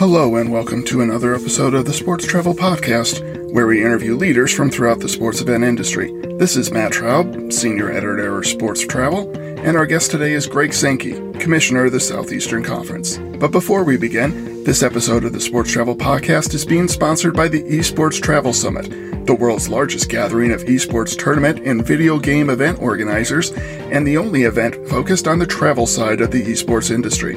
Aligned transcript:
Hello, 0.00 0.36
and 0.36 0.50
welcome 0.50 0.82
to 0.84 1.02
another 1.02 1.34
episode 1.34 1.74
of 1.74 1.84
the 1.84 1.92
Sports 1.92 2.26
Travel 2.26 2.54
Podcast, 2.54 3.52
where 3.52 3.66
we 3.66 3.84
interview 3.84 4.16
leaders 4.16 4.50
from 4.50 4.70
throughout 4.70 4.98
the 4.98 5.10
sports 5.10 5.42
event 5.42 5.62
industry. 5.62 6.10
This 6.38 6.56
is 6.56 6.72
Matt 6.72 6.92
Traub, 6.92 7.52
Senior 7.52 7.92
Editor 7.92 8.38
of 8.38 8.46
Sports 8.46 8.80
Travel, 8.86 9.30
and 9.36 9.76
our 9.76 9.84
guest 9.84 10.10
today 10.10 10.32
is 10.32 10.46
Greg 10.46 10.72
Sankey, 10.72 11.20
Commissioner 11.38 11.84
of 11.84 11.92
the 11.92 12.00
Southeastern 12.00 12.64
Conference. 12.64 13.18
But 13.18 13.52
before 13.52 13.84
we 13.84 13.98
begin, 13.98 14.64
this 14.64 14.82
episode 14.82 15.24
of 15.24 15.34
the 15.34 15.40
Sports 15.40 15.70
Travel 15.70 15.94
Podcast 15.94 16.54
is 16.54 16.64
being 16.64 16.88
sponsored 16.88 17.36
by 17.36 17.48
the 17.48 17.62
Esports 17.64 18.22
Travel 18.22 18.54
Summit, 18.54 19.26
the 19.26 19.36
world's 19.38 19.68
largest 19.68 20.08
gathering 20.08 20.50
of 20.52 20.64
esports 20.64 21.14
tournament 21.14 21.60
and 21.66 21.84
video 21.84 22.18
game 22.18 22.48
event 22.48 22.80
organizers, 22.80 23.52
and 23.52 24.06
the 24.06 24.16
only 24.16 24.44
event 24.44 24.76
focused 24.88 25.28
on 25.28 25.38
the 25.38 25.46
travel 25.46 25.86
side 25.86 26.22
of 26.22 26.30
the 26.30 26.42
esports 26.42 26.90
industry. 26.90 27.36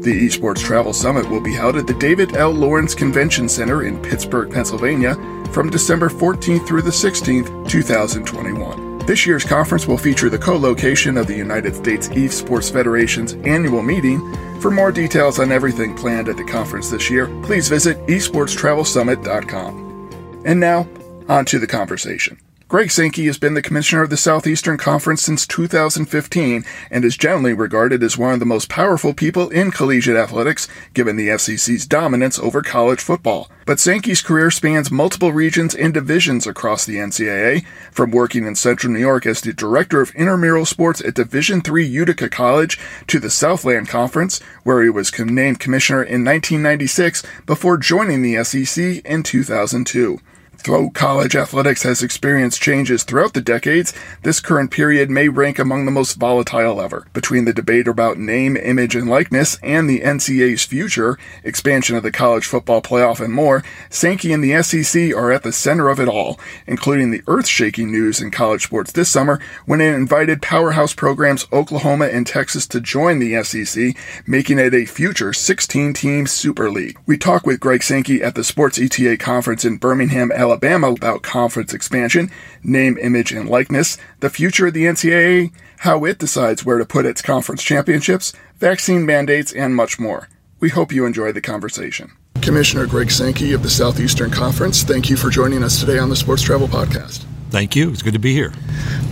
The 0.00 0.26
Esports 0.26 0.64
Travel 0.64 0.94
Summit 0.94 1.28
will 1.28 1.42
be 1.42 1.52
held 1.52 1.76
at 1.76 1.86
the 1.86 1.92
David 1.92 2.34
L. 2.34 2.52
Lawrence 2.52 2.94
Convention 2.94 3.50
Center 3.50 3.84
in 3.84 4.00
Pittsburgh, 4.00 4.50
Pennsylvania 4.50 5.14
from 5.52 5.68
December 5.68 6.08
14th 6.08 6.66
through 6.66 6.80
the 6.80 6.90
16th, 6.90 7.68
2021. 7.68 9.00
This 9.00 9.26
year's 9.26 9.44
conference 9.44 9.86
will 9.86 9.98
feature 9.98 10.30
the 10.30 10.38
co 10.38 10.56
location 10.56 11.18
of 11.18 11.26
the 11.26 11.36
United 11.36 11.76
States 11.76 12.08
Esports 12.08 12.72
Federation's 12.72 13.34
annual 13.44 13.82
meeting. 13.82 14.20
For 14.62 14.70
more 14.70 14.90
details 14.90 15.38
on 15.38 15.52
everything 15.52 15.94
planned 15.94 16.30
at 16.30 16.38
the 16.38 16.44
conference 16.44 16.88
this 16.88 17.10
year, 17.10 17.26
please 17.42 17.68
visit 17.68 17.98
esportstravelsummit.com. 18.06 20.42
And 20.46 20.58
now, 20.58 20.88
on 21.28 21.44
to 21.44 21.58
the 21.58 21.66
conversation. 21.66 22.38
Greg 22.70 22.92
Sankey 22.92 23.26
has 23.26 23.36
been 23.36 23.54
the 23.54 23.62
commissioner 23.62 24.04
of 24.04 24.10
the 24.10 24.16
Southeastern 24.16 24.78
Conference 24.78 25.22
since 25.22 25.44
2015 25.44 26.64
and 26.88 27.04
is 27.04 27.16
generally 27.16 27.52
regarded 27.52 28.00
as 28.00 28.16
one 28.16 28.32
of 28.32 28.38
the 28.38 28.46
most 28.46 28.68
powerful 28.68 29.12
people 29.12 29.48
in 29.48 29.72
collegiate 29.72 30.16
athletics, 30.16 30.68
given 30.94 31.16
the 31.16 31.36
SEC's 31.36 31.84
dominance 31.84 32.38
over 32.38 32.62
college 32.62 33.00
football. 33.00 33.50
But 33.66 33.80
Sankey's 33.80 34.22
career 34.22 34.52
spans 34.52 34.88
multiple 34.88 35.32
regions 35.32 35.74
and 35.74 35.92
divisions 35.92 36.46
across 36.46 36.86
the 36.86 36.98
NCAA, 36.98 37.66
from 37.90 38.12
working 38.12 38.46
in 38.46 38.54
Central 38.54 38.92
New 38.92 39.00
York 39.00 39.26
as 39.26 39.40
the 39.40 39.52
director 39.52 40.00
of 40.00 40.14
intramural 40.14 40.64
sports 40.64 41.00
at 41.00 41.14
Division 41.14 41.62
III 41.68 41.84
Utica 41.84 42.28
College 42.28 42.78
to 43.08 43.18
the 43.18 43.30
Southland 43.30 43.88
Conference, 43.88 44.38
where 44.62 44.80
he 44.80 44.90
was 44.90 45.12
named 45.18 45.58
commissioner 45.58 46.04
in 46.04 46.24
1996 46.24 47.24
before 47.46 47.78
joining 47.78 48.22
the 48.22 48.44
SEC 48.44 49.04
in 49.04 49.24
2002. 49.24 50.20
Though 50.64 50.90
college 50.90 51.34
athletics 51.34 51.84
has 51.84 52.02
experienced 52.02 52.60
changes 52.60 53.02
throughout 53.02 53.32
the 53.32 53.40
decades, 53.40 53.94
this 54.22 54.40
current 54.40 54.70
period 54.70 55.08
may 55.08 55.28
rank 55.28 55.58
among 55.58 55.86
the 55.86 55.90
most 55.90 56.18
volatile 56.18 56.82
ever. 56.82 57.06
Between 57.14 57.46
the 57.46 57.54
debate 57.54 57.88
about 57.88 58.18
name, 58.18 58.58
image, 58.58 58.94
and 58.94 59.08
likeness 59.08 59.58
and 59.62 59.88
the 59.88 60.00
NCAA's 60.00 60.64
future, 60.64 61.18
expansion 61.44 61.96
of 61.96 62.02
the 62.02 62.12
college 62.12 62.44
football 62.44 62.82
playoff, 62.82 63.20
and 63.20 63.32
more, 63.32 63.64
Sankey 63.88 64.34
and 64.34 64.44
the 64.44 64.62
SEC 64.62 65.14
are 65.14 65.32
at 65.32 65.44
the 65.44 65.52
center 65.52 65.88
of 65.88 65.98
it 65.98 66.08
all, 66.08 66.38
including 66.66 67.10
the 67.10 67.22
earth 67.26 67.46
shaking 67.46 67.90
news 67.90 68.20
in 68.20 68.30
college 68.30 68.64
sports 68.64 68.92
this 68.92 69.08
summer 69.08 69.40
when 69.64 69.80
it 69.80 69.94
invited 69.94 70.42
powerhouse 70.42 70.92
programs 70.92 71.46
Oklahoma 71.52 72.06
and 72.08 72.26
Texas 72.26 72.66
to 72.66 72.82
join 72.82 73.18
the 73.18 73.42
SEC, 73.42 73.96
making 74.26 74.58
it 74.58 74.74
a 74.74 74.84
future 74.84 75.32
16 75.32 75.94
team 75.94 76.26
Super 76.26 76.70
League. 76.70 76.98
We 77.06 77.16
talk 77.16 77.46
with 77.46 77.60
Greg 77.60 77.82
Sankey 77.82 78.22
at 78.22 78.34
the 78.34 78.44
Sports 78.44 78.78
ETA 78.78 79.16
conference 79.16 79.64
in 79.64 79.78
Birmingham, 79.78 80.30
Alabama 80.30 80.49
Alabama 80.50 80.90
about 80.90 81.22
conference 81.22 81.72
expansion, 81.72 82.28
name, 82.64 82.98
image, 82.98 83.30
and 83.30 83.48
likeness, 83.48 83.96
the 84.18 84.28
future 84.28 84.66
of 84.66 84.74
the 84.74 84.82
NCAA, 84.82 85.52
how 85.78 86.04
it 86.04 86.18
decides 86.18 86.64
where 86.64 86.78
to 86.78 86.84
put 86.84 87.06
its 87.06 87.22
conference 87.22 87.62
championships, 87.62 88.32
vaccine 88.58 89.06
mandates, 89.06 89.52
and 89.52 89.76
much 89.76 90.00
more. 90.00 90.28
We 90.58 90.70
hope 90.70 90.90
you 90.90 91.06
enjoy 91.06 91.30
the 91.30 91.40
conversation. 91.40 92.10
Commissioner 92.42 92.86
Greg 92.86 93.12
Sankey 93.12 93.52
of 93.52 93.62
the 93.62 93.70
Southeastern 93.70 94.32
Conference, 94.32 94.82
thank 94.82 95.08
you 95.08 95.16
for 95.16 95.30
joining 95.30 95.62
us 95.62 95.78
today 95.78 95.98
on 95.98 96.08
the 96.08 96.16
Sports 96.16 96.42
Travel 96.42 96.66
Podcast. 96.66 97.29
Thank 97.50 97.74
you. 97.74 97.90
It's 97.90 98.02
good 98.02 98.12
to 98.12 98.20
be 98.20 98.32
here. 98.32 98.52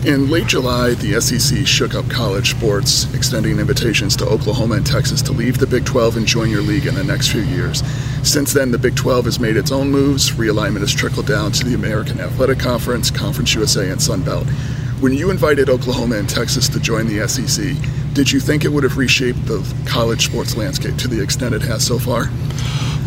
In 0.07 0.31
late 0.31 0.47
July, 0.47 0.95
the 0.95 1.21
SEC 1.21 1.67
shook 1.67 1.95
up 1.95 2.09
college 2.09 2.51
sports, 2.51 3.13
extending 3.13 3.59
invitations 3.59 4.15
to 4.17 4.27
Oklahoma 4.27 4.77
and 4.77 4.87
Texas 4.87 5.21
to 5.23 5.33
leave 5.33 5.59
the 5.59 5.67
Big 5.67 5.85
12 5.85 6.19
and 6.19 6.27
join 6.27 6.49
your 6.49 6.63
league 6.63 6.87
in 6.87 6.95
the 6.95 7.03
next 7.03 7.29
few 7.29 7.43
years. 7.43 7.83
Since 8.23 8.53
then, 8.53 8.71
the 8.71 8.79
Big 8.79 8.95
12 8.95 9.25
has 9.25 9.41
made 9.41 9.57
its 9.57 9.73
own 9.73 9.91
moves. 9.91 10.31
Realignment 10.31 10.81
has 10.81 10.95
trickled 10.95 11.27
down 11.27 11.51
to 11.53 11.65
the 11.65 11.75
American 11.75 12.21
Athletic 12.21 12.61
Conference, 12.61 13.11
Conference 13.11 13.55
USA, 13.55 13.91
and 13.91 14.01
Sun 14.01 14.23
Belt. 14.23 14.47
When 15.01 15.13
you 15.13 15.31
invited 15.31 15.69
Oklahoma 15.69 16.17
and 16.17 16.29
Texas 16.29 16.69
to 16.69 16.81
join 16.81 17.07
the 17.09 17.27
SEC, 17.29 17.75
did 18.15 18.31
you 18.31 18.39
think 18.39 18.65
it 18.65 18.69
would 18.69 18.85
have 18.85 18.97
reshaped 18.97 19.47
the 19.47 19.65
college 19.85 20.27
sports 20.27 20.57
landscape 20.57 20.97
to 20.97 21.09
the 21.09 21.21
extent 21.21 21.55
it 21.55 21.63
has 21.63 21.85
so 21.85 21.99
far? 21.99 22.31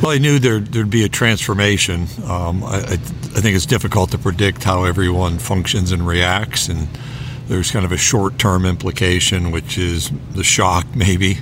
Well, 0.01 0.09
I 0.09 0.17
knew 0.17 0.39
there, 0.39 0.55
would 0.55 0.89
be 0.89 1.03
a 1.03 1.09
transformation. 1.09 2.07
Um, 2.25 2.63
I, 2.63 2.77
I, 2.77 2.93
I, 2.93 3.39
think 3.39 3.55
it's 3.55 3.67
difficult 3.67 4.09
to 4.11 4.17
predict 4.17 4.63
how 4.63 4.85
everyone 4.85 5.37
functions 5.37 5.91
and 5.91 6.07
reacts, 6.07 6.69
and 6.69 6.87
there's 7.47 7.69
kind 7.69 7.85
of 7.85 7.91
a 7.91 7.97
short 7.97 8.39
term 8.39 8.65
implication, 8.65 9.51
which 9.51 9.77
is 9.77 10.11
the 10.31 10.43
shock, 10.43 10.87
maybe, 10.95 11.37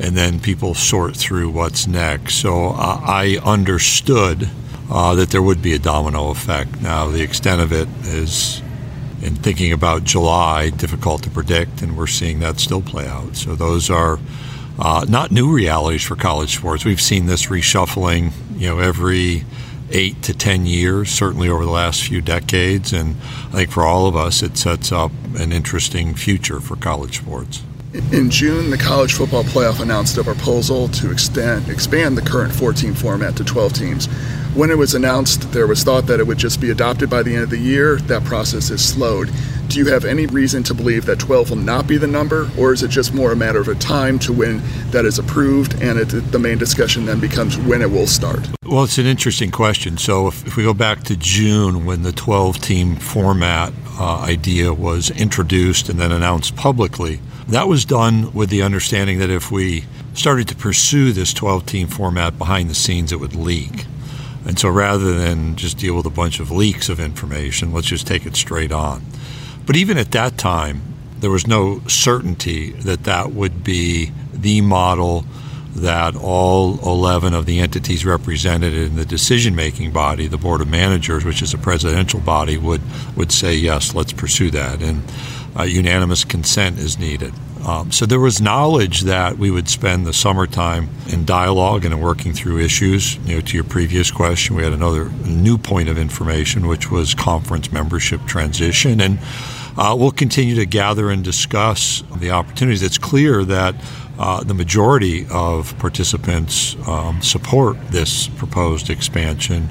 and 0.00 0.16
then 0.16 0.40
people 0.40 0.74
sort 0.74 1.14
through 1.14 1.50
what's 1.50 1.86
next. 1.86 2.34
So 2.34 2.70
I 2.70 3.38
understood 3.44 4.50
uh, 4.90 5.14
that 5.14 5.30
there 5.30 5.42
would 5.42 5.62
be 5.62 5.72
a 5.72 5.78
domino 5.78 6.30
effect. 6.30 6.82
Now, 6.82 7.06
the 7.08 7.22
extent 7.22 7.60
of 7.60 7.72
it 7.72 7.86
is, 8.04 8.62
in 9.22 9.36
thinking 9.36 9.72
about 9.72 10.02
July, 10.02 10.70
difficult 10.70 11.22
to 11.22 11.30
predict, 11.30 11.82
and 11.82 11.96
we're 11.96 12.08
seeing 12.08 12.40
that 12.40 12.58
still 12.58 12.82
play 12.82 13.06
out. 13.06 13.36
So 13.36 13.54
those 13.54 13.90
are 13.90 14.18
uh, 14.78 15.04
not 15.08 15.30
new 15.30 15.52
realities 15.52 16.02
for 16.02 16.16
college 16.16 16.56
sports. 16.56 16.84
We've 16.84 17.00
seen 17.00 17.26
this 17.26 17.46
reshuffling, 17.46 18.32
you 18.56 18.68
know, 18.68 18.78
every 18.78 19.44
eight 19.90 20.22
to 20.22 20.34
ten 20.34 20.66
years, 20.66 21.10
certainly 21.10 21.48
over 21.48 21.64
the 21.64 21.70
last 21.70 22.02
few 22.02 22.20
decades, 22.20 22.92
and 22.92 23.16
I 23.48 23.56
think 23.56 23.70
for 23.70 23.84
all 23.84 24.06
of 24.06 24.16
us, 24.16 24.42
it 24.42 24.56
sets 24.56 24.90
up 24.90 25.12
an 25.36 25.52
interesting 25.52 26.14
future 26.14 26.60
for 26.60 26.76
college 26.76 27.18
sports. 27.18 27.62
In 28.10 28.30
June, 28.30 28.70
the 28.70 28.78
College 28.78 29.12
Football 29.12 29.44
Playoff 29.44 29.80
announced 29.80 30.16
a 30.16 30.24
proposal 30.24 30.88
to 30.88 31.10
extend, 31.10 31.68
expand 31.68 32.16
the 32.16 32.22
current 32.22 32.54
14 32.54 32.94
format 32.94 33.36
to 33.36 33.44
12 33.44 33.72
teams. 33.74 34.06
When 34.54 34.70
it 34.70 34.78
was 34.78 34.94
announced, 34.94 35.52
there 35.52 35.66
was 35.66 35.84
thought 35.84 36.06
that 36.06 36.18
it 36.18 36.26
would 36.26 36.38
just 36.38 36.58
be 36.58 36.70
adopted 36.70 37.10
by 37.10 37.22
the 37.22 37.34
end 37.34 37.44
of 37.44 37.50
the 37.50 37.58
year. 37.58 37.96
That 37.96 38.24
process 38.24 38.70
is 38.70 38.82
slowed. 38.82 39.30
Do 39.72 39.78
you 39.78 39.86
have 39.86 40.04
any 40.04 40.26
reason 40.26 40.62
to 40.64 40.74
believe 40.74 41.06
that 41.06 41.18
12 41.18 41.48
will 41.48 41.56
not 41.56 41.86
be 41.86 41.96
the 41.96 42.06
number, 42.06 42.50
or 42.58 42.74
is 42.74 42.82
it 42.82 42.88
just 42.88 43.14
more 43.14 43.32
a 43.32 43.36
matter 43.36 43.58
of 43.58 43.68
a 43.68 43.74
time 43.74 44.18
to 44.18 44.30
when 44.30 44.60
that 44.90 45.06
is 45.06 45.18
approved 45.18 45.80
and 45.80 45.98
it, 45.98 46.08
the 46.30 46.38
main 46.38 46.58
discussion 46.58 47.06
then 47.06 47.20
becomes 47.20 47.56
when 47.56 47.80
it 47.80 47.90
will 47.90 48.06
start? 48.06 48.46
Well, 48.66 48.84
it's 48.84 48.98
an 48.98 49.06
interesting 49.06 49.50
question. 49.50 49.96
So 49.96 50.26
if, 50.26 50.46
if 50.46 50.58
we 50.58 50.62
go 50.62 50.74
back 50.74 51.04
to 51.04 51.16
June 51.16 51.86
when 51.86 52.02
the 52.02 52.12
12 52.12 52.60
team 52.60 52.96
format 52.96 53.72
uh, 53.98 54.18
idea 54.18 54.74
was 54.74 55.10
introduced 55.10 55.88
and 55.88 55.98
then 55.98 56.12
announced 56.12 56.54
publicly, 56.54 57.20
that 57.48 57.66
was 57.66 57.86
done 57.86 58.30
with 58.34 58.50
the 58.50 58.60
understanding 58.60 59.20
that 59.20 59.30
if 59.30 59.50
we 59.50 59.86
started 60.12 60.48
to 60.48 60.54
pursue 60.54 61.14
this 61.14 61.32
12 61.32 61.64
team 61.64 61.88
format 61.88 62.36
behind 62.36 62.68
the 62.68 62.74
scenes, 62.74 63.10
it 63.10 63.20
would 63.20 63.34
leak. 63.34 63.86
And 64.44 64.58
so 64.58 64.68
rather 64.68 65.14
than 65.14 65.56
just 65.56 65.78
deal 65.78 65.96
with 65.96 66.04
a 66.04 66.10
bunch 66.10 66.40
of 66.40 66.50
leaks 66.50 66.90
of 66.90 67.00
information, 67.00 67.72
let's 67.72 67.86
just 67.86 68.06
take 68.06 68.26
it 68.26 68.36
straight 68.36 68.72
on. 68.72 69.02
But 69.66 69.76
even 69.76 69.98
at 69.98 70.10
that 70.12 70.38
time, 70.38 70.82
there 71.20 71.30
was 71.30 71.46
no 71.46 71.80
certainty 71.86 72.72
that 72.72 73.04
that 73.04 73.32
would 73.32 73.62
be 73.62 74.12
the 74.32 74.60
model 74.60 75.24
that 75.74 76.14
all 76.16 76.78
11 76.80 77.32
of 77.32 77.46
the 77.46 77.60
entities 77.60 78.04
represented 78.04 78.74
in 78.74 78.96
the 78.96 79.06
decision 79.06 79.54
making 79.54 79.90
body, 79.90 80.26
the 80.26 80.36
Board 80.36 80.60
of 80.60 80.68
Managers, 80.68 81.24
which 81.24 81.40
is 81.40 81.54
a 81.54 81.58
presidential 81.58 82.20
body, 82.20 82.58
would, 82.58 82.82
would 83.16 83.32
say, 83.32 83.54
yes, 83.54 83.94
let's 83.94 84.12
pursue 84.12 84.50
that. 84.50 84.82
And 84.82 85.02
uh, 85.58 85.62
unanimous 85.62 86.24
consent 86.24 86.78
is 86.78 86.98
needed. 86.98 87.32
Um, 87.64 87.92
so 87.92 88.06
there 88.06 88.20
was 88.20 88.40
knowledge 88.40 89.02
that 89.02 89.38
we 89.38 89.50
would 89.50 89.68
spend 89.68 90.04
the 90.04 90.12
summertime 90.12 90.88
in 91.08 91.24
dialogue 91.24 91.84
and 91.84 91.94
in 91.94 92.00
working 92.00 92.32
through 92.32 92.58
issues. 92.58 93.16
You 93.26 93.36
know, 93.36 93.40
to 93.40 93.54
your 93.54 93.64
previous 93.64 94.10
question, 94.10 94.56
we 94.56 94.64
had 94.64 94.72
another 94.72 95.10
new 95.24 95.56
point 95.56 95.88
of 95.88 95.96
information, 95.96 96.66
which 96.66 96.90
was 96.90 97.14
conference 97.14 97.70
membership 97.70 98.26
transition, 98.26 99.00
and 99.00 99.20
uh, 99.76 99.96
we'll 99.98 100.10
continue 100.10 100.54
to 100.56 100.66
gather 100.66 101.10
and 101.10 101.24
discuss 101.24 102.02
the 102.16 102.30
opportunities. 102.30 102.82
It's 102.82 102.98
clear 102.98 103.44
that 103.44 103.74
uh, 104.18 104.44
the 104.44 104.54
majority 104.54 105.26
of 105.30 105.76
participants 105.78 106.76
um, 106.86 107.22
support 107.22 107.76
this 107.88 108.28
proposed 108.28 108.90
expansion. 108.90 109.68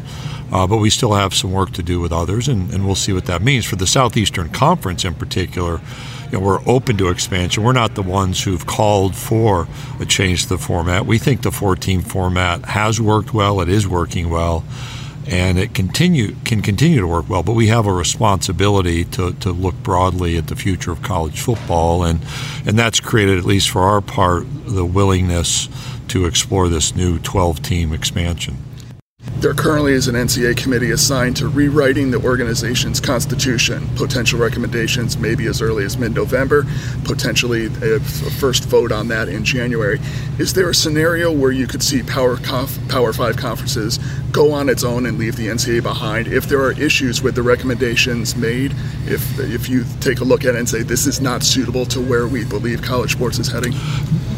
Uh, 0.51 0.67
but 0.67 0.77
we 0.77 0.89
still 0.89 1.13
have 1.13 1.33
some 1.33 1.51
work 1.53 1.71
to 1.71 1.81
do 1.81 2.01
with 2.01 2.11
others, 2.11 2.49
and, 2.49 2.73
and, 2.73 2.85
we'll 2.85 2.93
see 2.93 3.13
what 3.13 3.25
that 3.25 3.41
means. 3.41 3.63
For 3.63 3.77
the 3.77 3.87
Southeastern 3.87 4.49
Conference 4.49 5.05
in 5.05 5.13
particular, 5.13 5.79
you 6.25 6.37
know, 6.37 6.39
we're 6.41 6.59
open 6.67 6.97
to 6.97 7.07
expansion. 7.07 7.63
We're 7.63 7.71
not 7.71 7.95
the 7.95 8.01
ones 8.01 8.43
who've 8.43 8.65
called 8.65 9.15
for 9.15 9.67
a 10.01 10.05
change 10.05 10.43
to 10.43 10.49
the 10.49 10.57
format. 10.57 11.05
We 11.05 11.17
think 11.17 11.43
the 11.43 11.51
14 11.51 12.01
format 12.01 12.65
has 12.65 12.99
worked 12.99 13.33
well, 13.33 13.61
it 13.61 13.69
is 13.69 13.87
working 13.87 14.29
well, 14.29 14.65
and 15.27 15.59
it 15.59 15.73
continue 15.73 16.35
can 16.45 16.61
continue 16.61 16.99
to 16.99 17.07
work 17.07 17.29
well. 17.29 17.43
But 17.43 17.53
we 17.53 17.67
have 17.67 17.85
a 17.85 17.93
responsibility 17.93 19.03
to, 19.05 19.33
to 19.33 19.51
look 19.51 19.75
broadly 19.83 20.37
at 20.37 20.47
the 20.47 20.55
future 20.55 20.91
of 20.91 21.01
college 21.01 21.41
football, 21.41 22.03
and 22.03 22.21
and 22.65 22.77
that's 22.77 22.99
created, 22.99 23.37
at 23.37 23.45
least 23.45 23.69
for 23.69 23.81
our 23.81 24.01
part, 24.01 24.45
the 24.65 24.85
willingness 24.85 25.69
to 26.09 26.25
explore 26.25 26.67
this 26.67 26.95
new 26.95 27.19
12 27.19 27.61
team 27.61 27.93
expansion. 27.93 28.57
There 29.41 29.53
currently 29.55 29.93
is 29.93 30.07
an 30.07 30.13
NCAA 30.13 30.55
committee 30.55 30.91
assigned 30.91 31.35
to 31.37 31.47
rewriting 31.47 32.11
the 32.11 32.19
organization's 32.19 32.99
constitution. 32.99 33.87
Potential 33.95 34.39
recommendations 34.39 35.17
maybe 35.17 35.47
as 35.47 35.61
early 35.63 35.83
as 35.83 35.97
mid 35.97 36.13
November, 36.13 36.65
potentially 37.05 37.65
a 37.65 37.99
first 37.99 38.65
vote 38.65 38.91
on 38.91 39.07
that 39.07 39.29
in 39.29 39.43
January. 39.43 39.99
Is 40.37 40.53
there 40.53 40.69
a 40.69 40.75
scenario 40.75 41.31
where 41.31 41.51
you 41.51 41.65
could 41.65 41.81
see 41.81 42.03
Power, 42.03 42.37
Conf- 42.37 42.79
Power 42.87 43.13
5 43.13 43.35
conferences 43.35 43.99
go 44.31 44.51
on 44.51 44.69
its 44.69 44.83
own 44.83 45.07
and 45.07 45.17
leave 45.17 45.35
the 45.37 45.47
NCAA 45.47 45.81
behind 45.81 46.27
if 46.27 46.47
there 46.47 46.61
are 46.61 46.73
issues 46.73 47.23
with 47.23 47.33
the 47.33 47.43
recommendations 47.43 48.35
made? 48.35 48.73
If, 49.05 49.39
if 49.39 49.69
you 49.69 49.85
take 50.01 50.19
a 50.19 50.23
look 50.23 50.45
at 50.45 50.53
it 50.55 50.59
and 50.59 50.69
say 50.69 50.83
this 50.83 51.07
is 51.07 51.19
not 51.19 51.43
suitable 51.43 51.85
to 51.87 51.99
where 51.99 52.27
we 52.27 52.45
believe 52.45 52.83
college 52.83 53.13
sports 53.13 53.39
is 53.39 53.47
heading? 53.51 53.73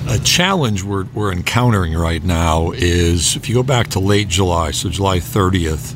A 0.07 0.19
challenge 0.19 0.83
we're, 0.83 1.05
we're 1.13 1.31
encountering 1.31 1.93
right 1.93 2.23
now 2.23 2.71
is 2.71 3.35
if 3.35 3.47
you 3.47 3.55
go 3.55 3.63
back 3.63 3.87
to 3.89 3.99
late 3.99 4.27
July, 4.27 4.71
so 4.71 4.89
July 4.89 5.19
30th, 5.19 5.95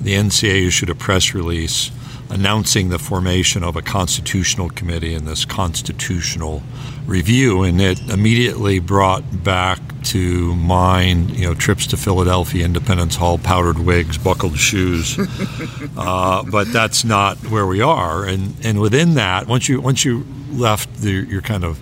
the 0.00 0.14
NCAA 0.14 0.66
issued 0.66 0.90
a 0.90 0.94
press 0.94 1.34
release 1.34 1.90
announcing 2.30 2.88
the 2.88 2.98
formation 2.98 3.62
of 3.62 3.76
a 3.76 3.82
constitutional 3.82 4.70
committee 4.70 5.14
and 5.14 5.28
this 5.28 5.44
constitutional 5.44 6.62
review, 7.06 7.62
and 7.62 7.80
it 7.80 8.00
immediately 8.08 8.78
brought 8.78 9.22
back 9.44 9.78
to 10.04 10.56
mind, 10.56 11.30
you 11.30 11.44
know, 11.46 11.54
trips 11.54 11.86
to 11.86 11.96
Philadelphia, 11.96 12.64
Independence 12.64 13.16
Hall, 13.16 13.36
powdered 13.36 13.78
wigs, 13.78 14.16
buckled 14.16 14.56
shoes. 14.58 15.18
uh, 15.98 16.42
but 16.44 16.72
that's 16.72 17.04
not 17.04 17.36
where 17.50 17.66
we 17.66 17.82
are, 17.82 18.24
and 18.24 18.54
and 18.64 18.80
within 18.80 19.14
that, 19.14 19.46
once 19.46 19.68
you 19.68 19.80
once 19.80 20.04
you 20.04 20.26
left 20.52 21.02
the, 21.02 21.10
your 21.10 21.42
kind 21.42 21.64
of 21.64 21.78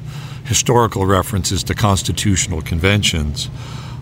historical 0.50 1.06
references 1.06 1.62
to 1.62 1.72
constitutional 1.76 2.60
conventions. 2.60 3.48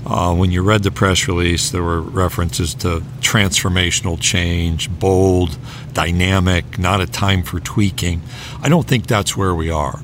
Uh, 0.07 0.35
when 0.35 0.51
you 0.51 0.63
read 0.63 0.83
the 0.83 0.91
press 0.91 1.29
release, 1.29 1.71
there 1.71 1.83
were 1.83 2.01
references 2.01 2.73
to 2.73 3.01
transformational 3.21 4.19
change, 4.19 4.89
bold, 4.89 5.59
dynamic, 5.93 6.79
not 6.79 7.03
a 7.03 7.07
time 7.07 7.43
for 7.43 7.61
tweaking. 7.61 8.23
I 8.63 8.71
don't 8.71 8.87
think 8.87 9.07
that's 9.07 9.37
where 9.37 9.55
we 9.55 9.71
are. 9.71 10.01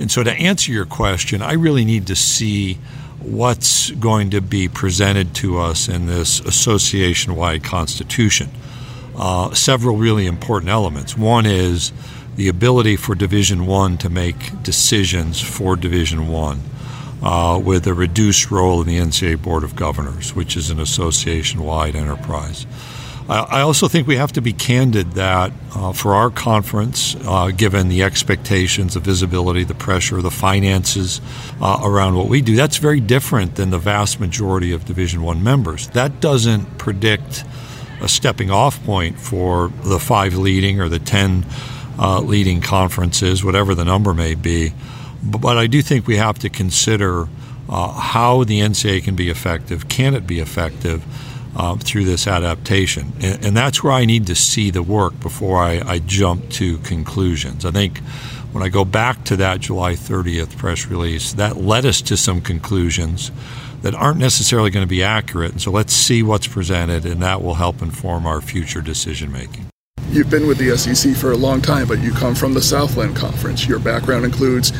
And 0.00 0.10
so, 0.10 0.24
to 0.24 0.32
answer 0.32 0.72
your 0.72 0.84
question, 0.84 1.40
I 1.42 1.52
really 1.52 1.84
need 1.84 2.08
to 2.08 2.16
see 2.16 2.74
what's 3.20 3.92
going 3.92 4.30
to 4.30 4.40
be 4.40 4.66
presented 4.66 5.32
to 5.36 5.60
us 5.60 5.88
in 5.88 6.06
this 6.06 6.40
association 6.40 7.36
wide 7.36 7.62
constitution. 7.62 8.50
Uh, 9.16 9.54
several 9.54 9.96
really 9.96 10.26
important 10.26 10.72
elements. 10.72 11.16
One 11.16 11.46
is 11.46 11.92
the 12.36 12.48
ability 12.48 12.96
for 12.96 13.14
Division 13.14 13.66
One 13.66 13.98
to 13.98 14.08
make 14.08 14.62
decisions 14.62 15.40
for 15.40 15.76
Division 15.76 16.28
One. 16.28 16.60
Uh, 17.22 17.58
with 17.58 17.86
a 17.86 17.94
reduced 17.94 18.50
role 18.50 18.82
in 18.82 18.86
the 18.86 18.98
NCAA 18.98 19.40
Board 19.40 19.64
of 19.64 19.74
Governors, 19.74 20.34
which 20.34 20.58
is 20.58 20.68
an 20.68 20.78
association 20.78 21.62
wide 21.62 21.96
enterprise. 21.96 22.66
I 23.26 23.62
also 23.62 23.88
think 23.88 24.06
we 24.06 24.16
have 24.16 24.32
to 24.32 24.42
be 24.42 24.52
candid 24.52 25.12
that 25.12 25.50
uh, 25.74 25.94
for 25.94 26.14
our 26.14 26.28
conference, 26.28 27.16
uh, 27.24 27.52
given 27.56 27.88
the 27.88 28.02
expectations, 28.02 28.92
the 28.92 29.00
visibility, 29.00 29.64
the 29.64 29.74
pressure, 29.74 30.20
the 30.20 30.30
finances 30.30 31.22
uh, 31.62 31.80
around 31.82 32.16
what 32.16 32.28
we 32.28 32.42
do, 32.42 32.54
that's 32.54 32.76
very 32.76 33.00
different 33.00 33.54
than 33.54 33.70
the 33.70 33.78
vast 33.78 34.20
majority 34.20 34.72
of 34.72 34.84
Division 34.84 35.22
One 35.22 35.42
members. 35.42 35.88
That 35.88 36.20
doesn't 36.20 36.76
predict 36.76 37.44
a 38.02 38.08
stepping 38.08 38.50
off 38.50 38.84
point 38.84 39.18
for 39.18 39.72
the 39.84 39.98
five 39.98 40.34
leading 40.34 40.78
or 40.78 40.90
the 40.90 40.98
ten 40.98 41.46
uh, 41.98 42.20
leading 42.20 42.60
conferences, 42.60 43.44
whatever 43.44 43.74
the 43.74 43.84
number 43.84 44.14
may 44.14 44.34
be. 44.34 44.72
But 45.22 45.56
I 45.56 45.66
do 45.66 45.80
think 45.82 46.06
we 46.06 46.16
have 46.16 46.38
to 46.40 46.48
consider 46.48 47.28
uh, 47.68 47.92
how 47.92 48.44
the 48.44 48.60
NCAA 48.60 49.02
can 49.02 49.16
be 49.16 49.30
effective. 49.30 49.88
Can 49.88 50.14
it 50.14 50.26
be 50.26 50.40
effective 50.40 51.04
uh, 51.56 51.76
through 51.76 52.04
this 52.04 52.26
adaptation? 52.26 53.12
And, 53.20 53.44
and, 53.44 53.56
that's 53.56 53.82
where 53.82 53.92
I 53.92 54.04
need 54.04 54.26
to 54.26 54.34
see 54.34 54.70
the 54.70 54.82
work 54.82 55.18
before 55.20 55.62
I, 55.62 55.80
I 55.80 55.98
jump 56.00 56.50
to 56.50 56.78
conclusions. 56.78 57.64
I 57.64 57.70
think 57.70 57.98
when 58.52 58.62
I 58.62 58.68
go 58.68 58.84
back 58.84 59.24
to 59.24 59.36
that 59.36 59.60
July 59.60 59.94
30th 59.94 60.56
press 60.58 60.86
release, 60.86 61.32
that 61.34 61.56
led 61.56 61.86
us 61.86 62.02
to 62.02 62.16
some 62.16 62.40
conclusions 62.40 63.32
that 63.82 63.94
aren't 63.94 64.18
necessarily 64.18 64.70
going 64.70 64.84
to 64.84 64.88
be 64.88 65.02
accurate. 65.02 65.52
And 65.52 65.60
so 65.60 65.70
let's 65.70 65.92
see 65.92 66.22
what's 66.22 66.46
presented, 66.46 67.04
and 67.04 67.20
that 67.22 67.42
will 67.42 67.54
help 67.54 67.82
inform 67.82 68.26
our 68.26 68.40
future 68.40 68.80
decision 68.80 69.32
making. 69.32 69.68
You've 70.14 70.30
been 70.30 70.46
with 70.46 70.58
the 70.58 70.78
SEC 70.78 71.16
for 71.16 71.32
a 71.32 71.36
long 71.36 71.60
time, 71.60 71.88
but 71.88 71.98
you 71.98 72.12
come 72.12 72.36
from 72.36 72.54
the 72.54 72.62
Southland 72.62 73.16
Conference. 73.16 73.66
Your 73.66 73.80
background 73.80 74.24
includes 74.24 74.72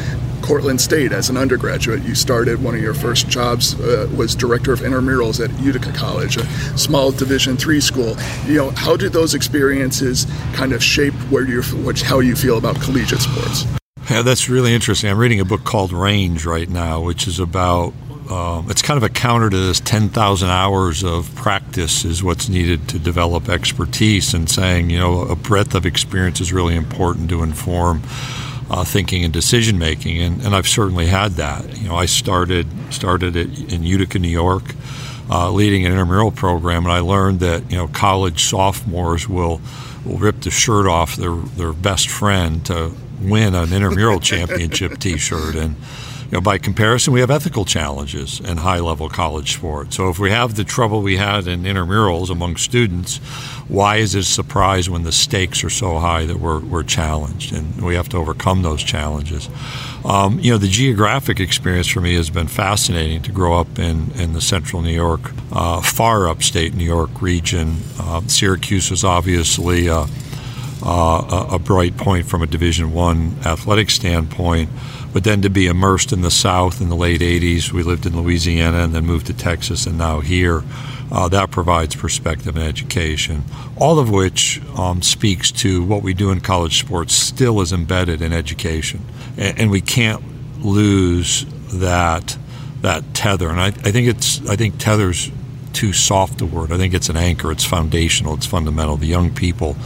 Cortland 0.42 0.80
State 0.80 1.10
as 1.10 1.28
an 1.28 1.36
undergraduate. 1.36 2.04
You 2.04 2.14
started 2.14 2.62
one 2.62 2.76
of 2.76 2.80
your 2.80 2.94
first 2.94 3.28
jobs 3.28 3.74
uh, 3.80 4.08
was 4.16 4.36
director 4.36 4.72
of 4.72 4.78
intramurals 4.78 5.44
at 5.44 5.50
Utica 5.60 5.90
College, 5.90 6.36
a 6.36 6.46
small 6.78 7.10
Division 7.10 7.56
three 7.56 7.80
school. 7.80 8.16
You 8.46 8.58
know, 8.58 8.70
how 8.70 8.96
did 8.96 9.12
those 9.12 9.34
experiences 9.34 10.28
kind 10.52 10.72
of 10.72 10.84
shape 10.84 11.14
where 11.30 11.44
you 11.44 11.62
how 12.04 12.20
you 12.20 12.36
feel 12.36 12.56
about 12.56 12.80
collegiate 12.80 13.22
sports? 13.22 13.66
Yeah, 14.08 14.22
that's 14.22 14.48
really 14.48 14.72
interesting. 14.72 15.10
I'm 15.10 15.18
reading 15.18 15.40
a 15.40 15.44
book 15.44 15.64
called 15.64 15.92
Range 15.92 16.46
right 16.46 16.68
now, 16.68 17.00
which 17.00 17.26
is 17.26 17.40
about 17.40 17.92
um, 18.30 18.70
it's 18.70 18.80
kind 18.80 18.96
of 18.96 19.02
a 19.02 19.08
counter 19.08 19.50
to 19.50 19.56
this 19.56 19.80
10,000 19.80 20.48
hours 20.48 21.04
of 21.04 21.34
practice 21.34 22.04
is 22.04 22.22
what's 22.22 22.48
needed 22.48 22.88
to 22.88 22.98
develop 22.98 23.48
expertise 23.48 24.32
and 24.32 24.48
saying, 24.48 24.88
you 24.88 24.98
know, 24.98 25.22
a 25.22 25.36
breadth 25.36 25.74
of 25.74 25.84
experience 25.84 26.40
is 26.40 26.52
really 26.52 26.74
important 26.74 27.28
to 27.30 27.42
inform 27.42 28.02
uh, 28.70 28.82
thinking 28.82 29.24
and 29.24 29.32
decision 29.32 29.78
making. 29.78 30.22
And, 30.22 30.40
and 30.42 30.54
I've 30.54 30.68
certainly 30.68 31.06
had 31.06 31.32
that. 31.32 31.78
You 31.78 31.88
know, 31.88 31.96
I 31.96 32.06
started, 32.06 32.66
started 32.90 33.36
it 33.36 33.72
in 33.72 33.82
Utica, 33.82 34.18
New 34.18 34.28
York, 34.28 34.74
uh, 35.28 35.50
leading 35.50 35.84
an 35.84 35.92
intramural 35.92 36.30
program, 36.30 36.84
and 36.84 36.92
I 36.92 37.00
learned 37.00 37.40
that, 37.40 37.70
you 37.70 37.76
know, 37.76 37.88
college 37.88 38.44
sophomores 38.44 39.28
will, 39.28 39.60
will 40.04 40.16
rip 40.16 40.40
the 40.40 40.50
shirt 40.50 40.86
off 40.86 41.16
their, 41.16 41.34
their 41.34 41.74
best 41.74 42.08
friend 42.08 42.64
to 42.66 42.92
win 43.20 43.54
an 43.54 43.72
intramural 43.72 44.20
championship 44.20 44.98
t 44.98 45.18
shirt. 45.18 45.56
And, 45.56 45.76
know, 46.32 46.40
by 46.40 46.58
comparison, 46.58 47.12
we 47.12 47.20
have 47.20 47.30
ethical 47.30 47.64
challenges 47.64 48.40
in 48.40 48.58
high 48.58 48.80
level 48.80 49.08
college 49.08 49.54
sports. 49.54 49.96
So 49.96 50.08
if 50.08 50.18
we 50.18 50.30
have 50.30 50.54
the 50.54 50.64
trouble 50.64 51.02
we 51.02 51.16
had 51.16 51.46
in 51.46 51.62
intramurals 51.62 52.30
among 52.30 52.56
students, 52.56 53.18
why 53.68 53.96
is 53.96 54.14
it 54.14 54.20
a 54.20 54.24
surprise 54.24 54.90
when 54.90 55.04
the 55.04 55.12
stakes 55.12 55.64
are 55.64 55.70
so 55.70 55.98
high 55.98 56.26
that 56.26 56.38
we're, 56.38 56.60
we're 56.60 56.82
challenged? 56.82 57.54
And 57.54 57.82
we 57.82 57.94
have 57.94 58.08
to 58.10 58.16
overcome 58.16 58.62
those 58.62 58.82
challenges. 58.82 59.48
Um, 60.04 60.38
you 60.40 60.50
know, 60.50 60.58
the 60.58 60.68
geographic 60.68 61.40
experience 61.40 61.88
for 61.88 62.00
me 62.00 62.14
has 62.14 62.30
been 62.30 62.48
fascinating 62.48 63.22
to 63.22 63.32
grow 63.32 63.58
up 63.58 63.78
in, 63.78 64.10
in 64.12 64.34
the 64.34 64.40
central 64.40 64.82
New 64.82 64.92
York, 64.92 65.32
uh, 65.52 65.80
far 65.80 66.28
upstate 66.28 66.74
New 66.74 66.84
York 66.84 67.22
region. 67.22 67.76
Uh, 67.98 68.20
Syracuse 68.26 68.90
was 68.90 69.02
obviously 69.02 69.88
uh, 69.88 70.06
a, 70.82 71.46
a 71.52 71.58
bright 71.58 71.96
point 71.96 72.26
from 72.26 72.42
a 72.42 72.46
Division 72.46 72.92
One 72.92 73.36
athletic 73.44 73.90
standpoint. 73.90 74.68
But 75.14 75.22
then 75.22 75.42
to 75.42 75.48
be 75.48 75.68
immersed 75.68 76.12
in 76.12 76.22
the 76.22 76.30
South 76.30 76.80
in 76.80 76.88
the 76.88 76.96
late 76.96 77.20
80s, 77.20 77.70
we 77.70 77.84
lived 77.84 78.04
in 78.04 78.20
Louisiana 78.20 78.78
and 78.78 78.92
then 78.92 79.06
moved 79.06 79.28
to 79.28 79.32
Texas 79.32 79.86
and 79.86 79.96
now 79.96 80.18
here. 80.18 80.64
Uh, 81.12 81.28
that 81.28 81.52
provides 81.52 81.94
perspective 81.94 82.56
and 82.56 82.64
education, 82.64 83.44
all 83.76 84.00
of 84.00 84.10
which 84.10 84.60
um, 84.76 85.02
speaks 85.02 85.52
to 85.52 85.84
what 85.84 86.02
we 86.02 86.14
do 86.14 86.32
in 86.32 86.40
college 86.40 86.80
sports 86.80 87.14
still 87.14 87.60
is 87.60 87.72
embedded 87.72 88.20
in 88.20 88.32
education. 88.32 89.00
And, 89.36 89.60
and 89.60 89.70
we 89.70 89.80
can't 89.80 90.22
lose 90.58 91.46
that 91.72 92.36
that 92.80 93.14
tether. 93.14 93.48
And 93.48 93.60
I, 93.60 93.66
I 93.68 93.92
think 93.92 94.08
it's 94.08 94.44
I 94.48 94.56
think 94.56 94.78
tether's 94.78 95.30
too 95.72 95.92
soft 95.92 96.40
a 96.40 96.46
word. 96.46 96.72
I 96.72 96.76
think 96.76 96.92
it's 96.92 97.08
an 97.08 97.16
anchor. 97.16 97.52
It's 97.52 97.64
foundational. 97.64 98.34
It's 98.34 98.46
fundamental. 98.46 98.96
The 98.96 99.06
young 99.06 99.32
people 99.32 99.76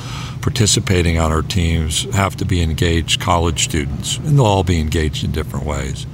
participating 0.49 1.19
on 1.19 1.31
our 1.31 1.43
teams 1.43 2.05
have 2.15 2.35
to 2.35 2.43
be 2.47 2.63
engaged 2.63 3.21
college 3.21 3.65
students, 3.65 4.17
and 4.17 4.39
they'll 4.39 4.47
all 4.47 4.65
be 4.65 4.81
engaged 4.81 5.23
in 5.23 5.31
different 5.31 5.67
ways. 5.67 6.07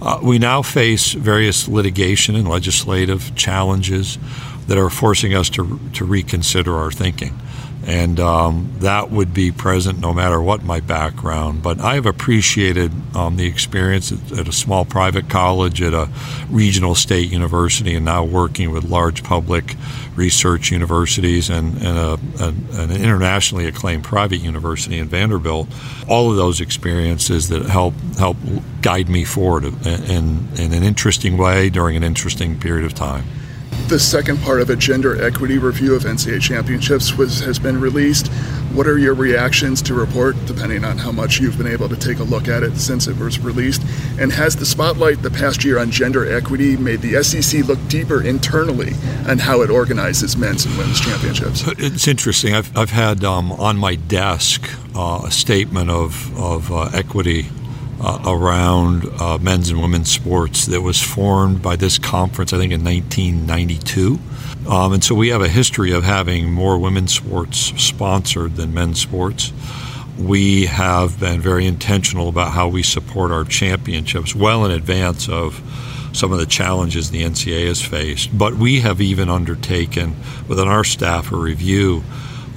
Uh, 0.00 0.18
we 0.22 0.38
now 0.38 0.62
face 0.62 1.12
various 1.12 1.68
litigation 1.68 2.34
and 2.34 2.48
legislative 2.48 3.36
challenges 3.36 4.16
that 4.66 4.78
are 4.78 4.88
forcing 4.88 5.34
us 5.34 5.50
to, 5.50 5.78
to 5.92 6.06
reconsider 6.06 6.74
our 6.74 6.90
thinking 6.90 7.38
and 7.86 8.18
um, 8.18 8.72
that 8.80 9.12
would 9.12 9.32
be 9.32 9.52
present 9.52 10.00
no 10.00 10.12
matter 10.12 10.42
what 10.42 10.64
my 10.64 10.80
background. 10.80 11.62
But 11.62 11.80
I 11.80 11.94
have 11.94 12.04
appreciated 12.04 12.90
um, 13.14 13.36
the 13.36 13.46
experience 13.46 14.10
at, 14.10 14.40
at, 14.40 14.48
a 14.48 14.52
small 14.52 14.84
private 14.84 15.30
college, 15.30 15.80
at 15.80 15.94
a 15.94 16.08
regional 16.50 16.96
state 16.96 17.30
university, 17.30 17.94
and 17.94 18.04
now 18.04 18.24
working 18.24 18.72
with 18.72 18.82
large 18.82 19.22
public 19.22 19.76
research 20.16 20.72
universities 20.72 21.48
and, 21.48 21.76
and 21.76 21.96
a, 21.96 22.18
a, 22.40 22.48
an 22.72 22.90
internationally 22.90 23.66
acclaimed 23.66 24.02
private 24.02 24.38
university 24.38 24.98
in 24.98 25.06
Vanderbilt. 25.06 25.68
All 26.08 26.28
of 26.28 26.36
those 26.36 26.60
experiences 26.60 27.48
that 27.50 27.66
help 27.66 27.94
help 28.18 28.36
guide 28.82 29.08
me 29.08 29.22
forward 29.22 29.64
in, 29.64 30.48
in 30.56 30.72
an 30.72 30.82
interesting 30.82 31.38
way 31.38 31.70
during 31.70 31.96
an 31.96 32.02
interesting 32.02 32.58
period 32.58 32.84
of 32.84 32.94
time 32.94 33.24
the 33.88 34.00
second 34.00 34.40
part 34.42 34.60
of 34.60 34.68
a 34.68 34.74
gender 34.74 35.22
equity 35.22 35.58
review 35.58 35.94
of 35.94 36.02
NCAA 36.02 36.40
championships 36.40 37.16
was 37.16 37.40
has 37.40 37.58
been 37.58 37.80
released. 37.80 38.26
What 38.74 38.88
are 38.88 38.98
your 38.98 39.14
reactions 39.14 39.80
to 39.82 39.94
report, 39.94 40.34
depending 40.46 40.84
on 40.84 40.98
how 40.98 41.12
much 41.12 41.38
you've 41.40 41.56
been 41.56 41.68
able 41.68 41.88
to 41.88 41.96
take 41.96 42.18
a 42.18 42.24
look 42.24 42.48
at 42.48 42.64
it 42.64 42.76
since 42.76 43.06
it 43.06 43.16
was 43.16 43.38
released? 43.38 43.82
And 44.18 44.32
has 44.32 44.56
the 44.56 44.66
spotlight 44.66 45.22
the 45.22 45.30
past 45.30 45.64
year 45.64 45.78
on 45.78 45.90
gender 45.92 46.30
equity 46.30 46.76
made 46.76 47.00
the 47.00 47.22
SEC 47.22 47.64
look 47.64 47.78
deeper 47.88 48.22
internally 48.22 48.92
on 49.28 49.38
how 49.38 49.62
it 49.62 49.70
organizes 49.70 50.36
men's 50.36 50.66
and 50.66 50.76
women's 50.76 51.00
championships? 51.00 51.64
It's 51.78 52.08
interesting. 52.08 52.54
I've, 52.54 52.76
I've 52.76 52.90
had 52.90 53.22
um, 53.24 53.52
on 53.52 53.78
my 53.78 53.94
desk 53.94 54.68
uh, 54.96 55.22
a 55.26 55.30
statement 55.30 55.90
of, 55.90 56.36
of 56.38 56.72
uh, 56.72 56.90
equity 56.92 57.46
uh, 58.00 58.22
around 58.26 59.06
uh, 59.20 59.38
men's 59.38 59.70
and 59.70 59.80
women's 59.80 60.10
sports 60.10 60.66
that 60.66 60.82
was 60.82 61.00
formed 61.00 61.62
by 61.62 61.76
this 61.76 61.98
conference, 61.98 62.52
I 62.52 62.58
think, 62.58 62.72
in 62.72 62.84
1992. 62.84 64.18
Um, 64.68 64.92
and 64.94 65.04
so 65.04 65.14
we 65.14 65.28
have 65.28 65.42
a 65.42 65.48
history 65.48 65.92
of 65.92 66.04
having 66.04 66.52
more 66.52 66.78
women's 66.78 67.14
sports 67.14 67.72
sponsored 67.82 68.56
than 68.56 68.74
men's 68.74 69.00
sports. 69.00 69.52
We 70.18 70.66
have 70.66 71.20
been 71.20 71.40
very 71.40 71.66
intentional 71.66 72.28
about 72.28 72.52
how 72.52 72.68
we 72.68 72.82
support 72.82 73.30
our 73.30 73.44
championships 73.44 74.34
well 74.34 74.64
in 74.64 74.70
advance 74.72 75.28
of 75.28 75.60
some 76.12 76.32
of 76.32 76.38
the 76.38 76.46
challenges 76.46 77.10
the 77.10 77.22
NCAA 77.22 77.66
has 77.68 77.82
faced. 77.82 78.36
But 78.36 78.54
we 78.54 78.80
have 78.80 79.00
even 79.00 79.28
undertaken 79.28 80.16
within 80.48 80.66
our 80.66 80.84
staff 80.84 81.30
a 81.30 81.36
review 81.36 82.02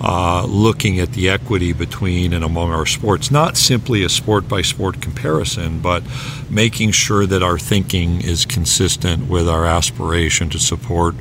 uh, 0.01 0.45
looking 0.45 0.99
at 0.99 1.13
the 1.13 1.29
equity 1.29 1.73
between 1.73 2.33
and 2.33 2.43
among 2.43 2.71
our 2.71 2.85
sports, 2.85 3.31
not 3.31 3.57
simply 3.57 4.03
a 4.03 4.09
sport 4.09 4.47
by 4.47 4.61
sport 4.61 5.01
comparison, 5.01 5.79
but 5.79 6.03
making 6.49 6.91
sure 6.91 7.25
that 7.25 7.43
our 7.43 7.57
thinking 7.57 8.21
is 8.21 8.45
consistent 8.45 9.29
with 9.29 9.47
our 9.47 9.65
aspiration 9.65 10.49
to 10.49 10.59
support 10.59 11.15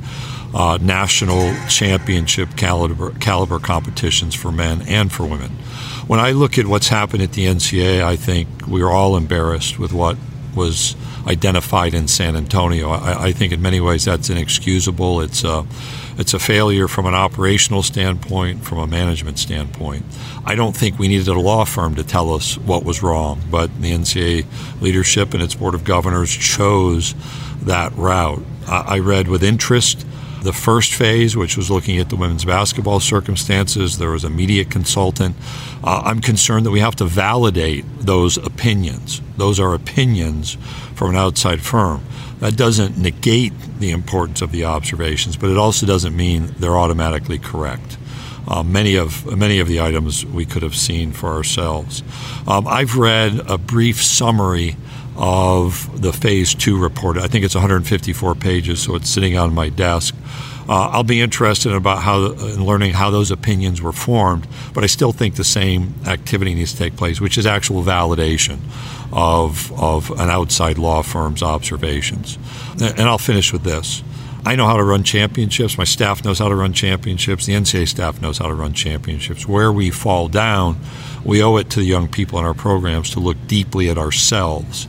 uh, 0.53 0.77
national 0.81 1.53
championship 1.67 2.55
caliber, 2.55 3.11
caliber 3.19 3.59
competitions 3.59 4.33
for 4.33 4.51
men 4.51 4.81
and 4.83 5.11
for 5.11 5.25
women. 5.25 5.51
When 6.07 6.19
I 6.19 6.31
look 6.31 6.57
at 6.57 6.65
what's 6.65 6.87
happened 6.87 7.21
at 7.21 7.33
the 7.33 7.45
NCAA, 7.45 8.01
I 8.01 8.15
think 8.15 8.47
we're 8.67 8.89
all 8.89 9.15
embarrassed 9.15 9.77
with 9.77 9.93
what 9.93 10.17
was 10.55 10.95
identified 11.27 11.93
in 11.93 12.07
San 12.07 12.35
Antonio. 12.35 12.89
I, 12.89 13.25
I 13.27 13.31
think 13.31 13.53
in 13.53 13.61
many 13.61 13.79
ways 13.79 14.05
that's 14.05 14.29
inexcusable. 14.29 15.21
It's 15.21 15.43
a, 15.43 15.65
it's 16.17 16.33
a 16.33 16.39
failure 16.39 16.87
from 16.87 17.05
an 17.05 17.13
operational 17.13 17.83
standpoint, 17.83 18.63
from 18.63 18.79
a 18.79 18.87
management 18.87 19.39
standpoint. 19.39 20.05
I 20.45 20.55
don't 20.55 20.75
think 20.75 20.99
we 20.99 21.07
needed 21.07 21.27
a 21.27 21.39
law 21.39 21.65
firm 21.65 21.95
to 21.95 22.03
tell 22.03 22.33
us 22.33 22.57
what 22.57 22.83
was 22.83 23.03
wrong, 23.03 23.41
but 23.49 23.81
the 23.81 23.91
NCAA 23.91 24.45
leadership 24.81 25.33
and 25.33 25.43
its 25.43 25.55
board 25.55 25.75
of 25.75 25.83
governors 25.83 26.31
chose 26.31 27.13
that 27.63 27.93
route. 27.95 28.43
I 28.67 28.99
read 28.99 29.27
with 29.27 29.43
interest 29.43 30.05
the 30.41 30.53
first 30.53 30.93
phase, 30.93 31.35
which 31.35 31.57
was 31.57 31.69
looking 31.69 31.97
at 31.99 32.09
the 32.09 32.15
women's 32.15 32.45
basketball 32.45 32.99
circumstances. 32.99 33.97
There 33.97 34.11
was 34.11 34.23
a 34.23 34.29
media 34.29 34.65
consultant. 34.65 35.35
Uh, 35.83 36.01
I'm 36.05 36.21
concerned 36.21 36.65
that 36.65 36.71
we 36.71 36.79
have 36.79 36.95
to 36.97 37.05
validate 37.05 37.85
those 37.99 38.37
opinions. 38.37 39.21
Those 39.37 39.59
are 39.59 39.73
opinions 39.73 40.57
from 40.95 41.11
an 41.11 41.15
outside 41.15 41.61
firm. 41.61 42.03
That 42.39 42.55
doesn't 42.55 42.97
negate 42.97 43.53
the 43.79 43.91
importance 43.91 44.41
of 44.41 44.51
the 44.51 44.65
observations, 44.65 45.35
but 45.35 45.49
it 45.49 45.57
also 45.57 45.85
doesn't 45.85 46.15
mean 46.15 46.53
they're 46.57 46.77
automatically 46.77 47.37
correct. 47.37 47.97
Uh, 48.47 48.63
many 48.63 48.95
of 48.95 49.25
many 49.37 49.59
of 49.59 49.67
the 49.67 49.79
items 49.79 50.25
we 50.25 50.45
could 50.45 50.63
have 50.63 50.75
seen 50.75 51.11
for 51.11 51.29
ourselves. 51.29 52.01
Um, 52.47 52.67
I've 52.67 52.97
read 52.97 53.41
a 53.47 53.57
brief 53.57 54.01
summary 54.01 54.75
of 55.21 56.01
the 56.01 56.13
phase 56.13 56.55
two 56.55 56.81
report. 56.81 57.17
I 57.17 57.27
think 57.27 57.43
it's 57.43 57.53
154 57.53 58.35
pages, 58.35 58.81
so 58.81 58.95
it's 58.95 59.09
sitting 59.09 59.37
on 59.37 59.53
my 59.53 59.67
desk. 59.67 60.15
Uh, 60.69 60.87
I'll 60.91 61.03
be 61.03 61.19
interested 61.19 61.73
about 61.73 62.03
how 62.03 62.31
in 62.31 62.65
learning 62.65 62.93
how 62.93 63.09
those 63.09 63.29
opinions 63.29 63.81
were 63.81 63.91
formed, 63.91 64.47
but 64.73 64.85
I 64.85 64.87
still 64.87 65.11
think 65.11 65.35
the 65.35 65.43
same 65.43 65.93
activity 66.07 66.53
needs 66.53 66.71
to 66.71 66.77
take 66.77 66.95
place, 66.95 67.19
which 67.19 67.37
is 67.37 67.45
actual 67.45 67.83
validation 67.83 68.59
of 69.11 69.73
of 69.77 70.09
an 70.11 70.29
outside 70.29 70.77
law 70.77 71.01
firm's 71.01 71.43
observations. 71.43 72.37
And 72.79 73.01
I'll 73.01 73.17
finish 73.17 73.51
with 73.51 73.63
this. 73.63 74.03
I 74.45 74.55
know 74.55 74.67
how 74.67 74.77
to 74.77 74.83
run 74.83 75.03
championships. 75.03 75.77
My 75.77 75.83
staff 75.83 76.23
knows 76.23 76.39
how 76.39 76.47
to 76.47 76.55
run 76.55 76.71
championships. 76.71 77.45
The 77.45 77.53
NCAA 77.53 77.89
staff 77.89 78.21
knows 78.21 78.37
how 78.37 78.47
to 78.47 78.53
run 78.53 78.71
championships. 78.71 79.45
Where 79.45 79.73
we 79.73 79.89
fall 79.89 80.29
down, 80.29 80.79
we 81.25 81.43
owe 81.43 81.57
it 81.57 81.69
to 81.71 81.79
the 81.79 81.85
young 81.85 82.07
people 82.07 82.39
in 82.39 82.45
our 82.45 82.53
programs 82.53 83.09
to 83.11 83.19
look 83.19 83.35
deeply 83.47 83.89
at 83.89 83.97
ourselves 83.97 84.87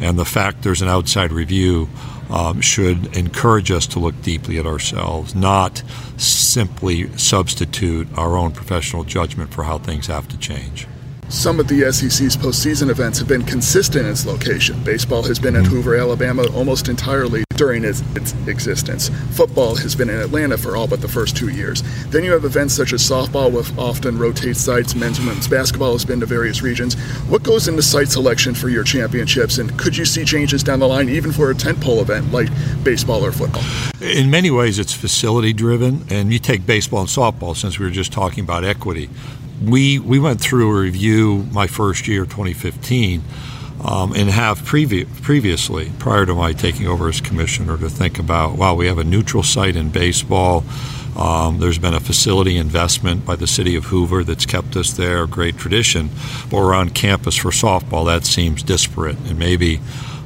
and 0.00 0.18
the 0.18 0.24
fact 0.24 0.62
there's 0.62 0.82
an 0.82 0.88
outside 0.88 1.32
review 1.32 1.88
um, 2.30 2.60
should 2.60 3.16
encourage 3.16 3.70
us 3.70 3.86
to 3.88 3.98
look 3.98 4.20
deeply 4.22 4.58
at 4.58 4.66
ourselves, 4.66 5.34
not 5.34 5.82
simply 6.16 7.16
substitute 7.18 8.06
our 8.16 8.36
own 8.36 8.52
professional 8.52 9.04
judgment 9.04 9.52
for 9.52 9.64
how 9.64 9.78
things 9.78 10.06
have 10.06 10.28
to 10.28 10.38
change. 10.38 10.86
Some 11.30 11.60
of 11.60 11.68
the 11.68 11.92
SEC's 11.92 12.36
postseason 12.36 12.90
events 12.90 13.20
have 13.20 13.28
been 13.28 13.44
consistent 13.44 14.04
in 14.04 14.10
its 14.10 14.26
location. 14.26 14.82
Baseball 14.82 15.22
has 15.22 15.38
been 15.38 15.54
at 15.54 15.62
mm-hmm. 15.62 15.74
Hoover, 15.74 15.94
Alabama 15.94 16.44
almost 16.56 16.88
entirely 16.88 17.44
during 17.50 17.84
its, 17.84 18.02
its, 18.16 18.34
existence. 18.48 19.10
Football 19.30 19.76
has 19.76 19.94
been 19.94 20.10
in 20.10 20.18
Atlanta 20.18 20.58
for 20.58 20.76
all 20.76 20.88
but 20.88 21.00
the 21.00 21.06
first 21.06 21.36
two 21.36 21.50
years. 21.50 21.84
Then 22.08 22.24
you 22.24 22.32
have 22.32 22.44
events 22.44 22.74
such 22.74 22.92
as 22.92 23.00
softball, 23.00 23.52
which 23.52 23.70
often 23.78 24.18
rotates 24.18 24.58
sites. 24.58 24.96
Men's 24.96 25.18
and 25.18 25.28
women's 25.28 25.46
basketball 25.46 25.92
has 25.92 26.04
been 26.04 26.18
to 26.18 26.26
various 26.26 26.62
regions. 26.62 26.94
What 27.28 27.44
goes 27.44 27.68
into 27.68 27.82
site 27.82 28.08
selection 28.08 28.52
for 28.52 28.68
your 28.68 28.82
championships, 28.82 29.58
and 29.58 29.78
could 29.78 29.96
you 29.96 30.06
see 30.06 30.24
changes 30.24 30.64
down 30.64 30.80
the 30.80 30.88
line 30.88 31.08
even 31.08 31.30
for 31.30 31.52
a 31.52 31.54
tentpole 31.54 32.02
event 32.02 32.32
like 32.32 32.48
baseball 32.82 33.24
or 33.24 33.30
football? 33.30 33.62
In 34.00 34.30
many 34.30 34.50
ways, 34.50 34.80
it's 34.80 34.92
facility 34.92 35.52
driven, 35.52 36.04
and 36.10 36.32
you 36.32 36.40
take 36.40 36.66
baseball 36.66 37.02
and 37.02 37.08
softball 37.08 37.56
since 37.56 37.78
we 37.78 37.84
were 37.84 37.92
just 37.92 38.10
talking 38.10 38.42
about 38.42 38.64
equity 38.64 39.08
we 39.62 39.98
we 39.98 40.18
went 40.18 40.40
through 40.40 40.70
a 40.70 40.80
review 40.80 41.46
my 41.52 41.66
first 41.66 42.08
year, 42.08 42.24
2015, 42.24 43.22
um, 43.84 44.12
and 44.12 44.30
have 44.30 44.60
previ- 44.60 45.06
previously, 45.22 45.92
prior 45.98 46.26
to 46.26 46.34
my 46.34 46.52
taking 46.52 46.86
over 46.86 47.08
as 47.08 47.20
commissioner, 47.20 47.76
to 47.78 47.88
think 47.88 48.18
about 48.18 48.56
wow, 48.56 48.74
we 48.74 48.86
have 48.86 48.98
a 48.98 49.04
neutral 49.04 49.42
site 49.42 49.76
in 49.76 49.90
baseball. 49.90 50.64
Um, 51.16 51.58
there's 51.58 51.78
been 51.78 51.92
a 51.92 52.00
facility 52.00 52.56
investment 52.56 53.26
by 53.26 53.36
the 53.36 53.46
city 53.46 53.74
of 53.76 53.86
Hoover 53.86 54.22
that's 54.22 54.46
kept 54.46 54.76
us 54.76 54.92
there, 54.92 55.26
great 55.26 55.58
tradition. 55.58 56.08
But 56.48 56.58
we're 56.58 56.74
on 56.74 56.90
campus 56.90 57.36
for 57.36 57.50
softball. 57.50 58.06
That 58.06 58.24
seems 58.24 58.62
disparate, 58.62 59.18
and 59.26 59.38
maybe 59.38 59.80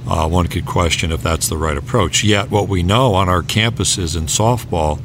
uh, 0.06 0.28
one 0.28 0.46
could 0.46 0.66
question 0.66 1.10
if 1.10 1.22
that's 1.22 1.48
the 1.48 1.56
right 1.56 1.76
approach. 1.76 2.22
Yet, 2.22 2.50
what 2.50 2.68
we 2.68 2.82
know 2.82 3.14
on 3.14 3.28
our 3.28 3.42
campuses 3.42 4.16
in 4.16 4.24
softball, 4.24 5.00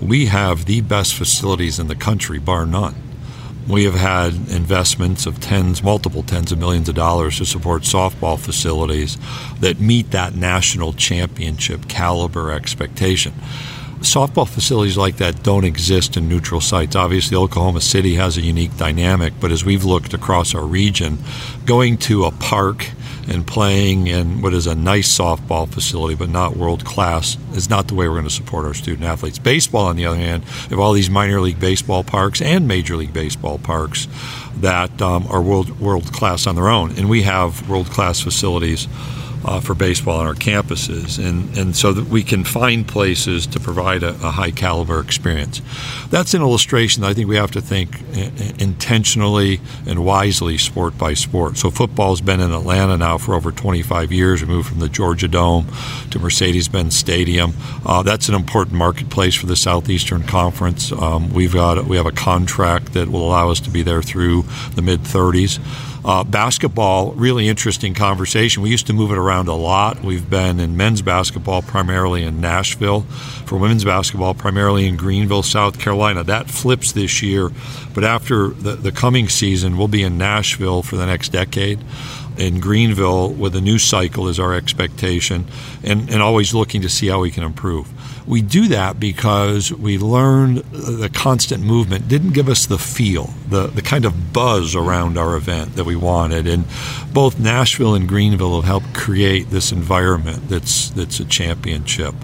we 0.00 0.26
have 0.26 0.66
the 0.66 0.82
best 0.82 1.14
facilities 1.14 1.78
in 1.78 1.88
the 1.88 1.96
country, 1.96 2.38
bar 2.38 2.66
none. 2.66 2.94
We 3.66 3.84
have 3.84 3.94
had 3.94 4.34
investments 4.50 5.24
of 5.24 5.40
tens, 5.40 5.82
multiple 5.82 6.22
tens 6.22 6.52
of 6.52 6.58
millions 6.58 6.88
of 6.88 6.94
dollars 6.94 7.38
to 7.38 7.46
support 7.46 7.82
softball 7.82 8.38
facilities 8.38 9.16
that 9.60 9.80
meet 9.80 10.10
that 10.10 10.34
national 10.34 10.92
championship 10.92 11.88
caliber 11.88 12.52
expectation. 12.52 13.32
Softball 14.00 14.46
facilities 14.46 14.98
like 14.98 15.16
that 15.16 15.42
don't 15.42 15.64
exist 15.64 16.18
in 16.18 16.28
neutral 16.28 16.60
sites. 16.60 16.94
Obviously, 16.94 17.38
Oklahoma 17.38 17.80
City 17.80 18.16
has 18.16 18.36
a 18.36 18.42
unique 18.42 18.76
dynamic, 18.76 19.32
but 19.40 19.50
as 19.50 19.64
we've 19.64 19.84
looked 19.84 20.12
across 20.12 20.54
our 20.54 20.66
region, 20.66 21.16
going 21.64 21.96
to 21.96 22.24
a 22.24 22.30
park 22.30 22.90
and 23.28 23.46
playing 23.46 24.06
in 24.06 24.42
what 24.42 24.54
is 24.54 24.66
a 24.66 24.74
nice 24.74 25.16
softball 25.16 25.68
facility 25.68 26.14
but 26.14 26.28
not 26.28 26.56
world 26.56 26.84
class 26.84 27.36
is 27.52 27.70
not 27.70 27.88
the 27.88 27.94
way 27.94 28.08
we're 28.08 28.14
going 28.14 28.24
to 28.24 28.30
support 28.30 28.64
our 28.64 28.74
student 28.74 29.04
athletes. 29.04 29.38
Baseball, 29.38 29.86
on 29.86 29.96
the 29.96 30.06
other 30.06 30.16
hand, 30.16 30.44
have 30.44 30.78
all 30.78 30.92
these 30.92 31.10
minor 31.10 31.40
league 31.40 31.60
baseball 31.60 32.04
parks 32.04 32.40
and 32.40 32.68
major 32.68 32.96
league 32.96 33.12
baseball 33.12 33.58
parks 33.58 34.08
that 34.56 35.02
um, 35.02 35.26
are 35.28 35.42
world 35.42 35.80
world 35.80 36.12
class 36.12 36.46
on 36.46 36.54
their 36.54 36.68
own, 36.68 36.90
and 36.92 37.08
we 37.08 37.22
have 37.22 37.68
world 37.68 37.86
class 37.86 38.20
facilities 38.20 38.88
uh, 39.44 39.60
for 39.60 39.74
baseball 39.74 40.20
on 40.20 40.26
our 40.26 40.34
campuses, 40.34 41.24
and, 41.24 41.56
and 41.56 41.76
so 41.76 41.92
that 41.92 42.06
we 42.06 42.22
can 42.22 42.44
find 42.44 42.86
places 42.86 43.46
to 43.48 43.60
provide 43.60 44.02
a, 44.02 44.10
a, 44.10 44.30
high 44.30 44.50
caliber 44.50 45.00
experience. 45.00 45.60
That's 46.10 46.34
an 46.34 46.42
illustration 46.42 47.02
that 47.02 47.08
I 47.08 47.14
think 47.14 47.28
we 47.28 47.36
have 47.36 47.50
to 47.52 47.60
think 47.60 48.00
intentionally 48.60 49.60
and 49.86 50.04
wisely, 50.04 50.58
sport 50.58 50.96
by 50.98 51.14
sport. 51.14 51.56
So 51.56 51.70
football's 51.70 52.20
been 52.20 52.40
in 52.40 52.52
Atlanta 52.52 52.96
now 52.96 53.18
for 53.18 53.34
over 53.34 53.52
25 53.52 54.12
years. 54.12 54.42
We 54.42 54.48
moved 54.48 54.68
from 54.68 54.80
the 54.80 54.88
Georgia 54.88 55.28
Dome 55.28 55.66
to 56.10 56.18
Mercedes-Benz 56.18 56.96
Stadium. 56.96 57.52
Uh, 57.84 58.02
that's 58.02 58.28
an 58.28 58.34
important 58.34 58.76
marketplace 58.76 59.34
for 59.34 59.46
the 59.46 59.56
Southeastern 59.56 60.24
Conference. 60.24 60.92
Um, 60.92 61.32
we've 61.32 61.54
got 61.54 61.84
we 61.86 61.96
have 61.96 62.06
a 62.06 62.12
contract 62.12 62.94
that 62.94 63.08
will 63.08 63.26
allow 63.26 63.50
us 63.50 63.60
to 63.60 63.70
be 63.70 63.82
there 63.82 64.02
through 64.02 64.44
the 64.74 64.82
mid 64.82 65.00
30s. 65.00 65.60
Uh, 66.04 66.22
basketball, 66.22 67.12
really 67.12 67.48
interesting 67.48 67.94
conversation. 67.94 68.62
We 68.62 68.68
used 68.68 68.86
to 68.88 68.92
move 68.92 69.10
it 69.10 69.16
around 69.16 69.48
a 69.48 69.54
lot. 69.54 70.02
We've 70.02 70.28
been 70.28 70.60
in 70.60 70.76
men's 70.76 71.00
basketball 71.00 71.62
primarily 71.62 72.24
in 72.24 72.42
Nashville, 72.42 73.02
for 73.46 73.56
women's 73.56 73.86
basketball 73.86 74.34
primarily 74.34 74.86
in 74.86 74.96
Greenville, 74.96 75.42
South 75.42 75.78
Carolina. 75.78 76.22
That 76.22 76.50
flips 76.50 76.92
this 76.92 77.22
year, 77.22 77.50
but 77.94 78.04
after 78.04 78.48
the, 78.48 78.74
the 78.74 78.92
coming 78.92 79.30
season, 79.30 79.78
we'll 79.78 79.88
be 79.88 80.02
in 80.02 80.18
Nashville 80.18 80.82
for 80.82 80.96
the 80.96 81.06
next 81.06 81.30
decade 81.30 81.82
in 82.36 82.60
Greenville 82.60 83.32
with 83.32 83.54
a 83.56 83.60
new 83.60 83.78
cycle 83.78 84.28
is 84.28 84.38
our 84.38 84.54
expectation, 84.54 85.46
and, 85.82 86.10
and 86.10 86.20
always 86.20 86.52
looking 86.52 86.82
to 86.82 86.88
see 86.88 87.06
how 87.06 87.20
we 87.20 87.30
can 87.30 87.44
improve. 87.44 87.90
We 88.26 88.40
do 88.40 88.68
that 88.68 88.98
because 88.98 89.70
we 89.70 89.98
learned 89.98 90.58
the 90.72 91.10
constant 91.10 91.62
movement 91.62 92.08
didn't 92.08 92.32
give 92.32 92.48
us 92.48 92.64
the 92.66 92.78
feel, 92.78 93.34
the, 93.48 93.66
the 93.66 93.82
kind 93.82 94.04
of 94.04 94.32
buzz 94.32 94.74
around 94.74 95.18
our 95.18 95.36
event 95.36 95.76
that 95.76 95.84
we 95.84 95.94
wanted. 95.94 96.46
And 96.46 96.64
both 97.12 97.38
Nashville 97.38 97.94
and 97.94 98.08
Greenville 98.08 98.56
have 98.56 98.64
helped 98.64 98.94
create 98.94 99.50
this 99.50 99.72
environment 99.72 100.48
that's, 100.48 100.88
that's 100.90 101.20
a 101.20 101.24
championship. 101.24 102.14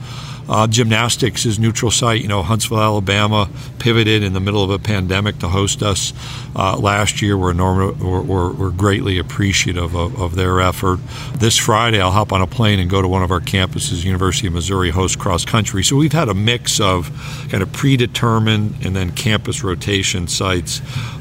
Uh, 0.51 0.67
gymnastics 0.67 1.47
is 1.47 1.61
neutral 1.61 1.93
site. 1.93 2.21
You 2.21 2.27
know, 2.27 2.43
Huntsville, 2.43 2.81
Alabama 2.81 3.49
pivoted 3.79 4.25
in 4.25 4.33
the 4.33 4.41
middle 4.41 4.65
of 4.65 4.71
a 4.71 4.81
pandemic 4.81 5.39
to 5.39 5.49
host 5.49 5.81
us 5.81 6.13
uh, 6.57 6.77
last 6.77 7.23
year. 7.23 7.39
We're, 7.39 7.53
normal, 7.53 7.93
we're, 7.93 8.51
we're, 8.51 8.71
greatly 8.71 9.19
appreciative 9.19 9.95
of, 9.95 10.21
of, 10.21 10.35
their 10.35 10.61
effort. 10.61 10.99
This 11.35 11.57
Friday, 11.57 12.01
I'll 12.01 12.11
hop 12.11 12.33
on 12.33 12.43
a 12.43 12.49
plane 12.49 12.81
and 12.81 12.91
go 12.91 13.01
to 13.01 13.07
one 13.07 13.23
of 13.23 13.31
our 13.31 13.41
campuses, 13.41 14.05
University 14.05 14.49
of 14.49 14.55
Missouri, 14.55 14.91
host 14.91 15.21
cross 15.21 15.45
country. 15.45 15.85
So 15.85 15.95
we've 15.95 16.13
had 16.13 16.29
a 16.29 16.35
mix 16.35 16.81
of 16.81 17.11
kind 17.49 17.63
of 17.63 17.73
predetermined 17.73 18.75
and 18.85 18.97
then 18.97 19.13
campus 19.13 19.63
rotation 19.63 20.27
sites 20.27 20.81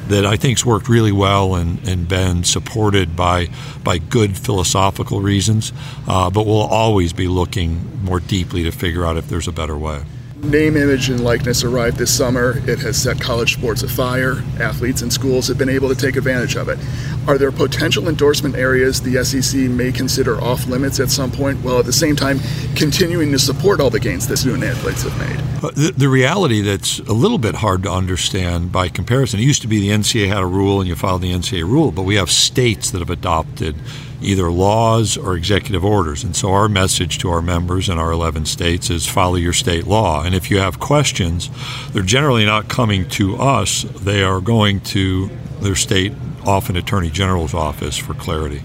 that 0.09 0.25
I 0.25 0.35
think's 0.35 0.65
worked 0.65 0.89
really 0.89 1.11
well 1.11 1.55
and, 1.55 1.87
and 1.87 2.07
been 2.07 2.43
supported 2.43 3.15
by 3.15 3.49
by 3.83 3.97
good 3.97 4.37
philosophical 4.37 5.21
reasons. 5.21 5.71
Uh, 6.07 6.29
but 6.29 6.45
we'll 6.45 6.57
always 6.57 7.13
be 7.13 7.27
looking 7.27 8.03
more 8.03 8.19
deeply 8.19 8.63
to 8.63 8.71
figure 8.71 9.05
out 9.05 9.17
if 9.17 9.27
there's 9.27 9.47
a 9.47 9.51
better 9.51 9.77
way. 9.77 10.03
Name, 10.43 10.77
image, 10.77 11.09
and 11.09 11.21
likeness 11.21 11.65
arrived 11.65 11.97
this 11.97 12.15
summer. 12.15 12.61
It 12.65 12.79
has 12.79 13.01
set 13.01 13.19
college 13.19 13.55
sports 13.55 13.83
afire. 13.83 14.41
Athletes 14.59 15.01
and 15.01 15.11
schools 15.11 15.49
have 15.49 15.57
been 15.57 15.69
able 15.69 15.89
to 15.89 15.95
take 15.95 16.15
advantage 16.15 16.55
of 16.55 16.69
it. 16.69 16.79
Are 17.27 17.37
there 17.37 17.51
potential 17.51 18.07
endorsement 18.07 18.55
areas 18.55 19.01
the 19.01 19.23
SEC 19.23 19.59
may 19.69 19.91
consider 19.91 20.41
off 20.41 20.65
limits 20.65 21.01
at 21.01 21.09
some 21.09 21.29
point, 21.29 21.61
while 21.61 21.79
at 21.79 21.85
the 21.85 21.93
same 21.93 22.15
time 22.15 22.39
continuing 22.73 23.33
to 23.33 23.37
support 23.37 23.81
all 23.81 23.89
the 23.89 23.99
gains 23.99 24.27
that 24.29 24.37
student 24.37 24.63
athletes 24.63 25.03
have 25.03 25.17
made? 25.19 25.39
Uh, 25.61 25.71
the, 25.71 25.91
the 25.97 26.07
reality 26.07 26.61
that's 26.61 26.99
a 26.99 27.13
little 27.13 27.37
bit 27.37 27.55
hard 27.55 27.83
to 27.83 27.91
understand 27.91 28.71
by 28.71 28.87
comparison, 28.87 29.41
it 29.41 29.43
used 29.43 29.61
to 29.61 29.67
be 29.67 29.81
the 29.81 29.89
NCAA 29.89 30.29
had 30.29 30.41
a 30.41 30.47
rule 30.47 30.79
and 30.79 30.87
you 30.87 30.95
followed 30.95 31.21
the 31.21 31.33
NCAA 31.33 31.63
rule, 31.63 31.91
but 31.91 32.03
we 32.03 32.15
have 32.15 32.31
states 32.31 32.91
that 32.91 32.99
have 32.99 33.09
adopted 33.09 33.75
either 34.21 34.51
laws 34.51 35.17
or 35.17 35.35
executive 35.35 35.83
orders. 35.85 36.23
And 36.23 36.35
so 36.35 36.51
our 36.51 36.67
message 36.67 37.17
to 37.19 37.29
our 37.29 37.41
members 37.41 37.89
in 37.89 37.97
our 37.97 38.11
11 38.11 38.45
states 38.45 38.89
is 38.89 39.07
follow 39.07 39.35
your 39.35 39.53
state 39.53 39.87
law. 39.87 40.23
And 40.23 40.35
if 40.35 40.51
you 40.51 40.59
have 40.59 40.79
questions, 40.79 41.49
they're 41.91 42.03
generally 42.03 42.45
not 42.45 42.67
coming 42.69 43.07
to 43.09 43.35
us, 43.37 43.83
they 43.83 44.23
are 44.23 44.41
going 44.41 44.81
to 44.81 45.29
their 45.61 45.75
state, 45.75 46.13
often 46.45 46.75
Attorney 46.75 47.09
General's 47.09 47.53
office 47.53 47.97
for 47.97 48.13
clarity. 48.13 48.61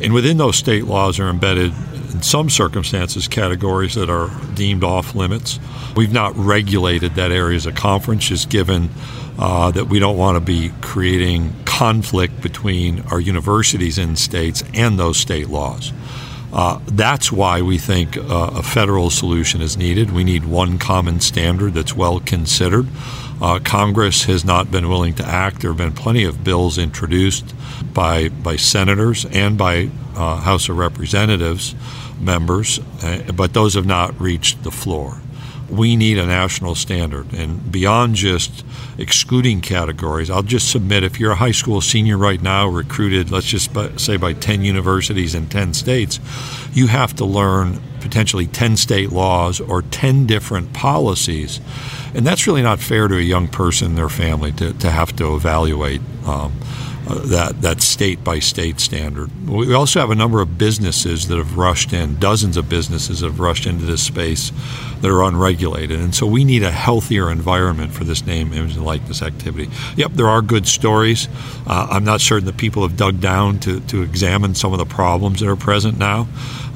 And 0.00 0.12
within 0.12 0.36
those 0.36 0.56
state 0.56 0.84
laws 0.84 1.18
are 1.18 1.28
embedded 1.28 1.72
in 2.10 2.22
some 2.22 2.50
circumstances 2.50 3.28
categories 3.28 3.94
that 3.94 4.10
are 4.10 4.30
deemed 4.54 4.84
off 4.84 5.14
limits. 5.14 5.58
We've 5.96 6.12
not 6.12 6.36
regulated 6.36 7.14
that 7.14 7.32
area 7.32 7.56
as 7.56 7.66
a 7.66 7.72
conference, 7.72 8.26
just 8.26 8.48
given 8.48 8.90
uh, 9.38 9.70
that 9.70 9.86
we 9.86 9.98
don't 9.98 10.16
want 10.16 10.36
to 10.36 10.40
be 10.40 10.72
creating 10.80 11.54
conflict 11.64 12.40
between 12.40 13.00
our 13.10 13.20
universities 13.20 13.98
in 13.98 14.16
states 14.16 14.64
and 14.74 14.98
those 14.98 15.16
state 15.16 15.48
laws. 15.48 15.92
Uh, 16.52 16.80
that's 16.86 17.30
why 17.30 17.60
we 17.60 17.78
think 17.78 18.16
uh, 18.16 18.50
a 18.54 18.62
federal 18.62 19.10
solution 19.10 19.60
is 19.60 19.76
needed. 19.76 20.10
We 20.10 20.24
need 20.24 20.44
one 20.44 20.78
common 20.78 21.20
standard 21.20 21.74
that's 21.74 21.94
well 21.94 22.20
considered. 22.20 22.88
Uh, 23.40 23.58
Congress 23.60 24.24
has 24.24 24.44
not 24.44 24.70
been 24.70 24.88
willing 24.88 25.14
to 25.14 25.24
act. 25.24 25.60
There 25.60 25.70
have 25.70 25.78
been 25.78 25.92
plenty 25.92 26.24
of 26.24 26.42
bills 26.44 26.78
introduced 26.78 27.54
by 27.94 28.28
by 28.28 28.56
senators 28.56 29.24
and 29.26 29.56
by 29.56 29.90
uh, 30.16 30.36
House 30.36 30.68
of 30.68 30.76
Representatives 30.78 31.74
members, 32.20 32.80
uh, 33.02 33.32
but 33.34 33.54
those 33.54 33.74
have 33.74 33.86
not 33.86 34.20
reached 34.20 34.64
the 34.64 34.70
floor 34.70 35.20
we 35.68 35.96
need 35.96 36.18
a 36.18 36.26
national 36.26 36.74
standard. 36.74 37.32
And 37.34 37.70
beyond 37.70 38.14
just 38.14 38.64
excluding 38.96 39.60
categories, 39.60 40.30
I'll 40.30 40.42
just 40.42 40.70
submit 40.70 41.04
if 41.04 41.20
you're 41.20 41.32
a 41.32 41.36
high 41.36 41.52
school 41.52 41.80
senior 41.80 42.16
right 42.16 42.40
now, 42.40 42.68
recruited, 42.68 43.30
let's 43.30 43.46
just 43.46 43.70
say 44.00 44.16
by 44.16 44.32
10 44.32 44.62
universities 44.62 45.34
in 45.34 45.48
10 45.48 45.74
states, 45.74 46.20
you 46.72 46.86
have 46.86 47.14
to 47.16 47.24
learn 47.24 47.80
potentially 48.08 48.46
10 48.46 48.78
state 48.78 49.12
laws 49.12 49.60
or 49.60 49.82
10 49.82 50.24
different 50.24 50.72
policies. 50.72 51.60
And 52.14 52.26
that's 52.26 52.46
really 52.46 52.62
not 52.62 52.80
fair 52.80 53.06
to 53.06 53.18
a 53.18 53.20
young 53.20 53.48
person 53.48 53.96
their 53.96 54.08
family 54.08 54.50
to, 54.52 54.72
to 54.72 54.90
have 54.90 55.14
to 55.16 55.34
evaluate. 55.34 56.00
Um, 56.24 56.52
that 57.08 57.62
that 57.62 57.82
state 57.82 58.22
by 58.22 58.38
state 58.38 58.80
standard. 58.80 59.30
We 59.48 59.74
also 59.74 60.00
have 60.00 60.10
a 60.10 60.14
number 60.14 60.40
of 60.40 60.58
businesses 60.58 61.28
that 61.28 61.38
have 61.38 61.56
rushed 61.56 61.92
in, 61.92 62.18
dozens 62.18 62.56
of 62.56 62.68
businesses 62.68 63.20
have 63.20 63.40
rushed 63.40 63.66
into 63.66 63.84
this 63.84 64.02
space 64.02 64.52
that 65.00 65.10
are 65.10 65.22
unregulated, 65.22 66.00
and 66.00 66.14
so 66.14 66.26
we 66.26 66.44
need 66.44 66.62
a 66.62 66.70
healthier 66.70 67.30
environment 67.30 67.92
for 67.92 68.04
this 68.04 68.26
name, 68.26 68.52
image, 68.52 68.76
and 68.76 68.84
likeness 68.84 69.22
activity. 69.22 69.70
Yep, 69.96 70.12
there 70.12 70.28
are 70.28 70.42
good 70.42 70.66
stories. 70.66 71.28
Uh, 71.66 71.88
I'm 71.90 72.04
not 72.04 72.20
certain 72.20 72.46
that 72.46 72.56
people 72.56 72.82
have 72.82 72.96
dug 72.96 73.20
down 73.20 73.58
to 73.60 73.80
to 73.80 74.02
examine 74.02 74.54
some 74.54 74.72
of 74.72 74.78
the 74.78 74.86
problems 74.86 75.40
that 75.40 75.48
are 75.48 75.56
present 75.56 75.98
now. 75.98 76.28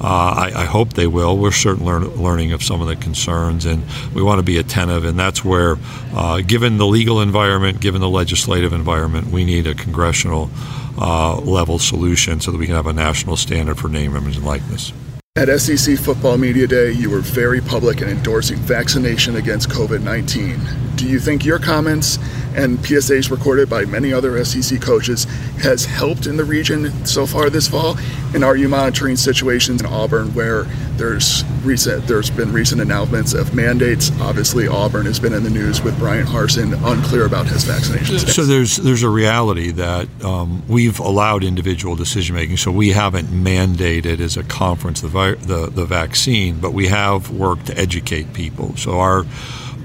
Uh, 0.03 0.51
I, 0.53 0.62
I, 0.62 0.64
hope 0.64 0.95
they 0.95 1.07
will. 1.07 1.38
We're 1.38 1.53
certainly 1.53 1.92
learn, 1.92 2.03
learning 2.16 2.53
of 2.53 2.61
some 2.61 2.81
of 2.81 2.88
the 2.88 2.97
concerns, 2.97 3.66
and 3.66 3.85
we 4.12 4.21
want 4.21 4.40
to 4.40 4.42
be 4.42 4.59
attentive. 4.59 5.05
And 5.05 5.16
that's 5.16 5.45
where, 5.45 5.77
uh, 6.12 6.40
given 6.40 6.79
the 6.79 6.87
legal 6.87 7.21
environment, 7.21 7.81
given 7.81 8.01
the 8.01 8.09
legislative 8.09 8.73
environment, 8.73 9.29
we 9.29 9.45
need 9.45 9.68
a 9.68 9.77
congressional 9.77 10.21
uh, 10.30 11.37
level 11.40 11.78
solution 11.78 12.40
so 12.40 12.50
that 12.50 12.58
we 12.58 12.66
can 12.66 12.74
have 12.74 12.87
a 12.87 12.92
national 12.92 13.37
standard 13.37 13.78
for 13.78 13.88
name, 13.88 14.14
image, 14.16 14.37
and 14.37 14.46
likeness. 14.46 14.92
At 15.35 15.48
SEC 15.61 15.98
Football 15.98 16.37
Media 16.37 16.66
Day, 16.66 16.92
you 16.92 17.08
were 17.08 17.20
very 17.20 17.62
public 17.62 18.02
in 18.02 18.08
endorsing 18.08 18.58
vaccination 18.58 19.37
against 19.37 19.70
COVID 19.70 20.02
19. 20.02 20.61
Do 20.96 21.08
you 21.08 21.18
think 21.18 21.44
your 21.44 21.58
comments 21.58 22.18
and 22.54 22.78
PSAs 22.78 23.30
recorded 23.30 23.68
by 23.68 23.84
many 23.84 24.12
other 24.12 24.42
SEC 24.44 24.80
coaches 24.80 25.24
has 25.60 25.84
helped 25.84 26.26
in 26.26 26.36
the 26.36 26.44
region 26.44 27.06
so 27.06 27.26
far 27.26 27.50
this 27.50 27.68
fall? 27.68 27.96
And 28.34 28.44
are 28.44 28.56
you 28.56 28.68
monitoring 28.68 29.16
situations 29.16 29.80
in 29.80 29.86
Auburn 29.86 30.34
where 30.34 30.64
there's 30.96 31.44
recent 31.64 32.06
there's 32.06 32.30
been 32.30 32.52
recent 32.52 32.80
announcements 32.80 33.34
of 33.34 33.54
mandates? 33.54 34.10
Obviously, 34.20 34.66
Auburn 34.66 35.06
has 35.06 35.20
been 35.20 35.32
in 35.32 35.42
the 35.42 35.50
news 35.50 35.82
with 35.82 35.98
Bryan 35.98 36.26
Harsin 36.26 36.72
unclear 36.90 37.26
about 37.26 37.46
his 37.46 37.64
vaccination 37.64 38.18
status. 38.18 38.34
So 38.34 38.44
there's 38.44 38.76
there's 38.76 39.02
a 39.02 39.10
reality 39.10 39.70
that 39.72 40.08
um, 40.24 40.62
we've 40.68 40.98
allowed 40.98 41.44
individual 41.44 41.96
decision 41.96 42.34
making. 42.34 42.56
So 42.56 42.70
we 42.70 42.90
haven't 42.90 43.26
mandated 43.26 44.20
as 44.20 44.36
a 44.36 44.44
conference 44.44 45.00
the, 45.00 45.08
the 45.08 45.70
the 45.70 45.84
vaccine, 45.84 46.60
but 46.60 46.72
we 46.72 46.88
have 46.88 47.30
worked 47.30 47.66
to 47.66 47.78
educate 47.78 48.32
people. 48.32 48.76
So 48.76 48.98
our 48.98 49.24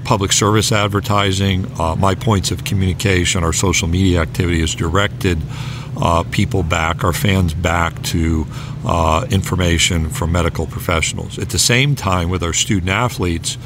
public 0.08 0.32
service 0.32 0.72
advertising, 0.72 1.70
uh, 1.78 1.94
my 1.94 2.14
points 2.14 2.50
of 2.50 2.64
communication, 2.64 3.44
our 3.44 3.52
social 3.52 3.86
media 3.86 4.22
activity 4.22 4.60
has 4.60 4.74
directed 4.74 5.36
uh, 5.98 6.22
people 6.30 6.62
back, 6.62 7.04
our 7.04 7.12
fans 7.12 7.52
back 7.52 8.02
to 8.02 8.46
uh, 8.86 9.26
information 9.30 10.08
from 10.08 10.32
medical 10.32 10.66
professionals. 10.66 11.38
At 11.38 11.50
the 11.50 11.58
same 11.58 11.94
time, 11.94 12.30
with 12.30 12.42
our 12.42 12.54
student 12.54 12.88
athletes, 12.88 13.58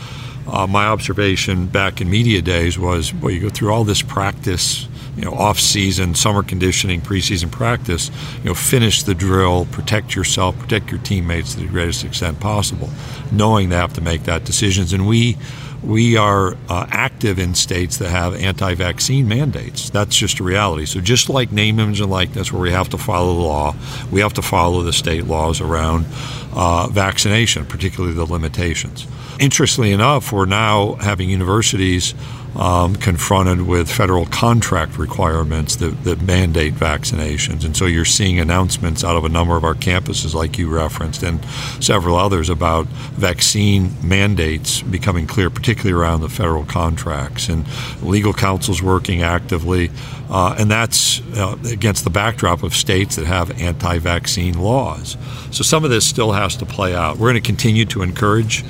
uh, 0.48 0.66
my 0.66 0.86
observation 0.86 1.68
back 1.68 2.00
in 2.00 2.10
media 2.10 2.42
days 2.42 2.76
was, 2.76 3.14
well, 3.14 3.30
you 3.30 3.42
go 3.42 3.48
through 3.48 3.72
all 3.72 3.84
this 3.84 4.02
practice 4.02 4.88
you 5.16 5.22
know, 5.22 5.34
off-season, 5.34 6.16
summer 6.16 6.42
conditioning, 6.42 7.00
preseason 7.00 7.52
practice, 7.52 8.10
you 8.38 8.46
know, 8.46 8.54
finish 8.54 9.04
the 9.04 9.14
drill, 9.14 9.66
protect 9.66 10.16
yourself, 10.16 10.58
protect 10.58 10.90
your 10.90 11.00
teammates 11.02 11.54
to 11.54 11.60
the 11.60 11.68
greatest 11.68 12.02
extent 12.02 12.40
possible, 12.40 12.90
knowing 13.30 13.68
they 13.68 13.76
have 13.76 13.92
to 13.92 14.00
make 14.00 14.24
that 14.24 14.44
decisions. 14.44 14.92
And 14.92 15.06
we 15.06 15.36
we 15.82 16.16
are 16.16 16.56
uh, 16.68 16.86
active 16.90 17.38
in 17.38 17.54
states 17.54 17.98
that 17.98 18.08
have 18.08 18.34
anti 18.34 18.74
vaccine 18.74 19.28
mandates. 19.28 19.90
That's 19.90 20.16
just 20.16 20.38
a 20.40 20.44
reality. 20.44 20.86
So, 20.86 21.00
just 21.00 21.28
like 21.28 21.50
name, 21.52 21.78
image, 21.78 22.00
and 22.00 22.10
likeness, 22.10 22.52
where 22.52 22.62
we 22.62 22.70
have 22.70 22.88
to 22.90 22.98
follow 22.98 23.34
the 23.34 23.40
law, 23.40 23.74
we 24.10 24.20
have 24.20 24.32
to 24.34 24.42
follow 24.42 24.82
the 24.82 24.92
state 24.92 25.24
laws 25.24 25.60
around 25.60 26.06
uh, 26.54 26.88
vaccination, 26.88 27.66
particularly 27.66 28.14
the 28.14 28.24
limitations. 28.24 29.06
Interestingly 29.40 29.92
enough, 29.92 30.32
we're 30.32 30.46
now 30.46 30.94
having 30.94 31.30
universities 31.30 32.14
um, 32.56 32.96
confronted 32.96 33.62
with 33.62 33.90
federal 33.90 34.26
contract 34.26 34.98
requirements 34.98 35.76
that, 35.76 36.04
that, 36.04 36.20
mandate 36.22 36.74
vaccinations. 36.74 37.64
And 37.64 37.76
so 37.76 37.86
you're 37.86 38.04
seeing 38.04 38.38
announcements 38.38 39.02
out 39.02 39.16
of 39.16 39.24
a 39.24 39.28
number 39.28 39.56
of 39.56 39.64
our 39.64 39.74
campuses, 39.74 40.34
like 40.34 40.58
you 40.58 40.68
referenced, 40.68 41.22
and 41.22 41.42
several 41.80 42.16
others 42.16 42.48
about 42.48 42.86
vaccine 42.86 43.92
mandates 44.02 44.82
becoming 44.82 45.26
clear, 45.26 45.50
particularly 45.50 45.98
around 45.98 46.20
the 46.20 46.28
federal 46.28 46.64
contracts. 46.64 47.48
And 47.48 47.66
legal 48.02 48.32
counsel's 48.32 48.82
working 48.82 49.22
actively, 49.22 49.90
uh, 50.30 50.54
and 50.58 50.70
that's 50.70 51.20
uh, 51.36 51.56
against 51.70 52.04
the 52.04 52.10
backdrop 52.10 52.62
of 52.62 52.74
states 52.74 53.16
that 53.16 53.26
have 53.26 53.50
anti 53.60 53.98
vaccine 53.98 54.58
laws. 54.58 55.16
So 55.50 55.62
some 55.62 55.84
of 55.84 55.90
this 55.90 56.06
still 56.06 56.32
has 56.32 56.56
to 56.58 56.66
play 56.66 56.94
out. 56.94 57.16
We're 57.16 57.32
going 57.32 57.42
to 57.42 57.46
continue 57.46 57.86
to 57.86 58.02
encourage 58.02 58.62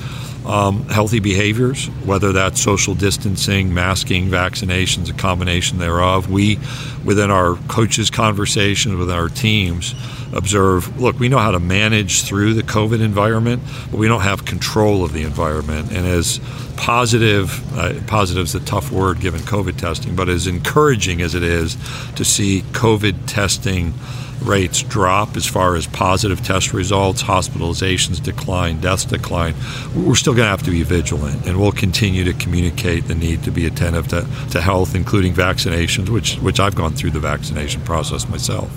um, 0.46 0.88
healthy 0.88 1.20
behaviors, 1.20 1.86
whether 2.04 2.32
that's 2.32 2.60
social 2.60 2.94
distancing, 2.94 3.72
masking, 3.72 4.28
vaccinations, 4.28 5.08
a 5.08 5.12
combination 5.12 5.78
thereof. 5.78 6.30
We, 6.30 6.58
within 7.04 7.30
our 7.30 7.56
coaches' 7.68 8.10
conversations, 8.10 8.96
with 8.96 9.10
our 9.10 9.28
teams, 9.28 9.94
observe 10.32 11.00
look, 11.00 11.18
we 11.18 11.28
know 11.28 11.38
how 11.38 11.52
to 11.52 11.60
manage 11.60 12.22
through 12.22 12.54
the 12.54 12.62
COVID 12.62 13.00
environment, 13.00 13.62
but 13.90 13.98
we 13.98 14.08
don't 14.08 14.22
have 14.22 14.44
control 14.44 15.04
of 15.04 15.12
the 15.12 15.22
environment. 15.22 15.92
And 15.92 16.06
as 16.06 16.40
positive, 16.76 17.78
uh, 17.78 17.94
positive 18.06 18.44
is 18.44 18.54
a 18.54 18.60
tough 18.60 18.90
word 18.90 19.20
given 19.20 19.40
COVID 19.40 19.76
testing, 19.76 20.16
but 20.16 20.28
as 20.28 20.46
encouraging 20.46 21.20
as 21.22 21.34
it 21.34 21.42
is 21.42 21.76
to 22.16 22.24
see 22.24 22.62
COVID 22.72 23.26
testing 23.26 23.94
rates 24.42 24.82
drop 24.82 25.36
as 25.36 25.46
far 25.46 25.76
as 25.76 25.86
positive 25.86 26.42
test 26.42 26.72
results, 26.72 27.22
hospitalizations 27.22 28.22
decline, 28.22 28.80
deaths 28.80 29.04
decline, 29.04 29.54
we're 29.94 30.14
still 30.14 30.34
going 30.34 30.46
to 30.46 30.50
have 30.50 30.62
to 30.62 30.70
be 30.70 30.82
vigilant, 30.82 31.46
and 31.46 31.60
we'll 31.60 31.72
continue 31.72 32.24
to 32.24 32.32
communicate 32.34 33.06
the 33.08 33.14
need 33.14 33.42
to 33.44 33.50
be 33.50 33.66
attentive 33.66 34.08
to, 34.08 34.26
to 34.50 34.60
health, 34.60 34.94
including 34.94 35.32
vaccinations, 35.34 36.08
which 36.08 36.36
which 36.36 36.60
I've 36.60 36.74
gone 36.74 36.94
through 36.94 37.12
the 37.12 37.20
vaccination 37.20 37.80
process 37.82 38.28
myself 38.28 38.70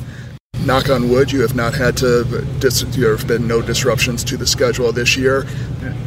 knock 0.65 0.89
on 0.89 1.09
wood, 1.09 1.31
you 1.31 1.41
have 1.41 1.55
not 1.55 1.73
had 1.73 1.97
to, 1.97 2.23
there 2.23 3.15
have 3.15 3.27
been 3.27 3.47
no 3.47 3.61
disruptions 3.61 4.23
to 4.25 4.37
the 4.37 4.47
schedule 4.47 4.91
this 4.91 5.15
year. 5.15 5.45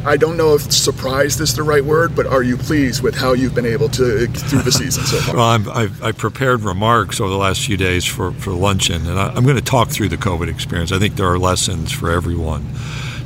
I 0.05 0.17
don't 0.17 0.37
know 0.37 0.55
if 0.55 0.71
surprised 0.71 1.41
is 1.41 1.55
the 1.55 1.63
right 1.63 1.83
word, 1.83 2.15
but 2.15 2.25
are 2.25 2.43
you 2.43 2.57
pleased 2.57 3.01
with 3.01 3.15
how 3.15 3.33
you've 3.33 3.55
been 3.55 3.65
able 3.65 3.89
to 3.89 4.27
through 4.27 4.61
the 4.61 4.71
season 4.71 5.03
so 5.03 5.17
far? 5.19 5.35
well, 5.37 5.45
I'm, 5.45 5.69
I've, 5.69 6.03
I've, 6.03 6.17
prepared 6.17 6.61
remarks 6.61 7.19
over 7.19 7.29
the 7.29 7.37
last 7.37 7.65
few 7.65 7.77
days 7.77 8.05
for, 8.05 8.31
for 8.33 8.51
luncheon, 8.51 9.07
and 9.07 9.19
I, 9.19 9.29
I'm 9.29 9.43
going 9.43 9.55
to 9.55 9.61
talk 9.61 9.89
through 9.89 10.09
the 10.09 10.17
COVID 10.17 10.49
experience. 10.49 10.91
I 10.91 10.99
think 10.99 11.15
there 11.15 11.27
are 11.27 11.39
lessons 11.39 11.91
for 11.91 12.11
everyone 12.11 12.65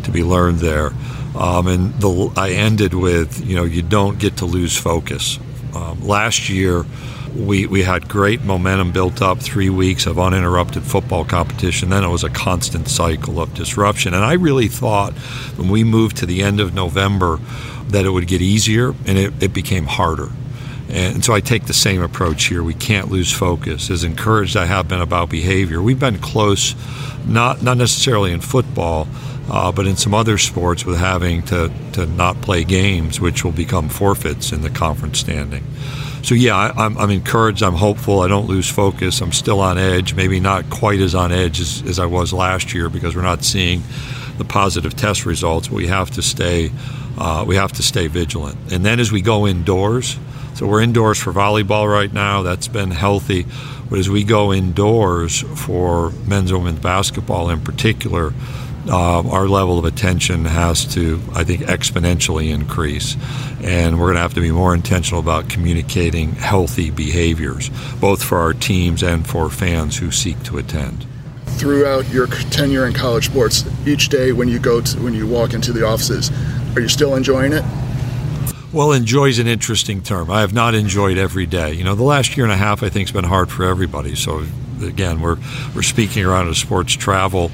to 0.03 0.11
be 0.11 0.23
learned 0.23 0.59
there. 0.59 0.91
Um, 1.35 1.67
and 1.67 1.93
the, 1.95 2.31
I 2.37 2.51
ended 2.51 2.93
with, 2.93 3.43
you 3.45 3.55
know, 3.55 3.63
you 3.63 3.81
don't 3.81 4.19
get 4.19 4.37
to 4.37 4.45
lose 4.45 4.77
focus. 4.77 5.39
Um, 5.73 6.05
last 6.05 6.49
year, 6.49 6.85
we, 7.35 7.65
we 7.65 7.83
had 7.83 8.07
great 8.07 8.43
momentum 8.43 8.91
built 8.91 9.21
up, 9.21 9.39
three 9.39 9.69
weeks 9.69 10.05
of 10.05 10.19
uninterrupted 10.19 10.83
football 10.83 11.25
competition. 11.25 11.89
Then 11.89 12.03
it 12.03 12.09
was 12.09 12.23
a 12.23 12.29
constant 12.29 12.87
cycle 12.87 13.39
of 13.39 13.53
disruption. 13.53 14.13
And 14.13 14.23
I 14.23 14.33
really 14.33 14.67
thought 14.67 15.13
when 15.57 15.69
we 15.69 15.83
moved 15.83 16.17
to 16.17 16.25
the 16.25 16.43
end 16.43 16.59
of 16.59 16.73
November 16.73 17.39
that 17.87 18.05
it 18.05 18.09
would 18.09 18.27
get 18.27 18.41
easier, 18.41 18.89
and 19.05 19.17
it, 19.17 19.33
it 19.41 19.53
became 19.53 19.85
harder. 19.85 20.29
And 20.89 21.25
so 21.25 21.33
I 21.33 21.39
take 21.39 21.65
the 21.65 21.73
same 21.73 22.01
approach 22.01 22.45
here. 22.45 22.61
We 22.61 22.73
can't 22.73 23.09
lose 23.09 23.31
focus. 23.31 23.89
As 23.89 24.03
encouraged 24.03 24.55
I 24.55 24.65
have 24.65 24.87
been 24.87 25.01
about 25.01 25.29
behavior, 25.29 25.81
we've 25.81 25.99
been 25.99 26.19
close, 26.19 26.75
not 27.25 27.63
not 27.63 27.77
necessarily 27.77 28.31
in 28.31 28.41
football, 28.41 29.07
uh, 29.49 29.71
but 29.71 29.87
in 29.87 29.95
some 29.95 30.13
other 30.13 30.37
sports 30.37 30.85
with 30.85 30.97
having 30.97 31.41
to, 31.43 31.71
to 31.93 32.05
not 32.05 32.41
play 32.41 32.63
games, 32.63 33.19
which 33.19 33.43
will 33.43 33.51
become 33.51 33.89
forfeits 33.89 34.51
in 34.51 34.61
the 34.61 34.69
conference 34.69 35.19
standing 35.19 35.63
so 36.23 36.35
yeah, 36.35 36.55
I, 36.55 36.85
am 36.85 36.97
I'm 36.97 37.09
encouraged. 37.09 37.61
I'm 37.61 37.75
hopeful. 37.75 38.21
I 38.21 38.27
don't 38.27 38.47
lose 38.47 38.69
focus. 38.69 39.21
I'm 39.21 39.33
still 39.33 39.59
on 39.59 39.77
edge. 39.77 40.15
Maybe 40.15 40.39
not 40.39 40.69
quite 40.69 40.99
as 40.99 41.13
on 41.13 41.31
edge 41.31 41.59
as, 41.59 41.83
as 41.83 41.99
I 41.99 42.05
was 42.05 42.33
last 42.33 42.73
year 42.73 42.89
because 42.89 43.15
we're 43.15 43.21
not 43.21 43.43
seeing 43.43 43.83
the 44.37 44.45
positive 44.45 44.95
test 44.95 45.25
results. 45.25 45.67
But 45.67 45.75
we 45.75 45.87
have 45.87 46.09
to 46.11 46.21
stay 46.21 46.71
uh, 47.17 47.45
we 47.47 47.55
have 47.55 47.71
to 47.73 47.83
stay 47.83 48.07
vigilant. 48.07 48.57
And 48.71 48.85
then 48.85 48.99
as 48.99 49.11
we 49.11 49.21
go 49.21 49.45
indoors, 49.45 50.17
so 50.55 50.67
we're 50.67 50.81
indoors 50.81 51.19
for 51.19 51.33
volleyball 51.33 51.91
right 51.91 52.11
now. 52.11 52.41
That's 52.41 52.67
been 52.67 52.91
healthy. 52.91 53.45
But 53.89 53.99
as 53.99 54.09
we 54.09 54.23
go 54.23 54.53
indoors 54.53 55.41
for 55.41 56.11
men's 56.27 56.51
and 56.51 56.59
women's 56.63 56.79
basketball 56.79 57.49
in 57.49 57.61
particular, 57.61 58.33
uh, 58.87 59.27
our 59.29 59.47
level 59.47 59.79
of 59.79 59.85
attention 59.85 60.45
has 60.45 60.85
to, 60.93 61.21
I 61.33 61.43
think, 61.43 61.61
exponentially 61.61 62.51
increase. 62.51 63.15
And 63.61 63.99
we're 63.99 64.07
going 64.07 64.15
to 64.15 64.21
have 64.21 64.33
to 64.33 64.41
be 64.41 64.51
more 64.51 64.73
intentional 64.73 65.19
about 65.19 65.49
communicating 65.49 66.33
healthy 66.33 66.89
behaviors, 66.89 67.69
both 67.99 68.21
for 68.21 68.39
our 68.39 68.53
teams 68.53 69.03
and 69.03 69.25
for 69.25 69.49
fans 69.49 69.97
who 69.97 70.11
seek 70.11 70.41
to 70.43 70.57
attend. 70.57 71.05
Throughout 71.45 72.09
your 72.09 72.27
tenure 72.27 72.85
in 72.85 72.93
college 72.93 73.27
sports, 73.27 73.63
each 73.87 74.09
day 74.09 74.31
when 74.31 74.47
you 74.47 74.59
go 74.59 74.81
to, 74.81 75.01
when 75.01 75.13
you 75.13 75.27
walk 75.27 75.53
into 75.53 75.71
the 75.71 75.85
offices, 75.85 76.31
are 76.75 76.81
you 76.81 76.89
still 76.89 77.15
enjoying 77.15 77.53
it? 77.53 77.63
Well, 78.73 78.91
enjoy 78.91 79.29
is 79.29 79.37
an 79.37 79.45
interesting 79.45 80.01
term. 80.01 80.31
I 80.31 80.41
have 80.41 80.51
not 80.51 80.73
enjoyed 80.73 81.19
every 81.19 81.45
day. 81.45 81.73
You 81.73 81.83
know, 81.83 81.93
the 81.93 82.03
last 82.03 82.35
year 82.35 82.43
and 82.43 82.51
a 82.51 82.57
half 82.57 82.81
I 82.81 82.89
think 82.89 83.07
has 83.07 83.13
been 83.13 83.23
hard 83.23 83.51
for 83.51 83.65
everybody. 83.65 84.15
So 84.15 84.45
again, 84.81 85.21
we're 85.21 85.37
we're 85.75 85.83
speaking 85.83 86.25
around 86.25 86.47
a 86.47 86.55
sports 86.55 86.93
travel 86.93 87.51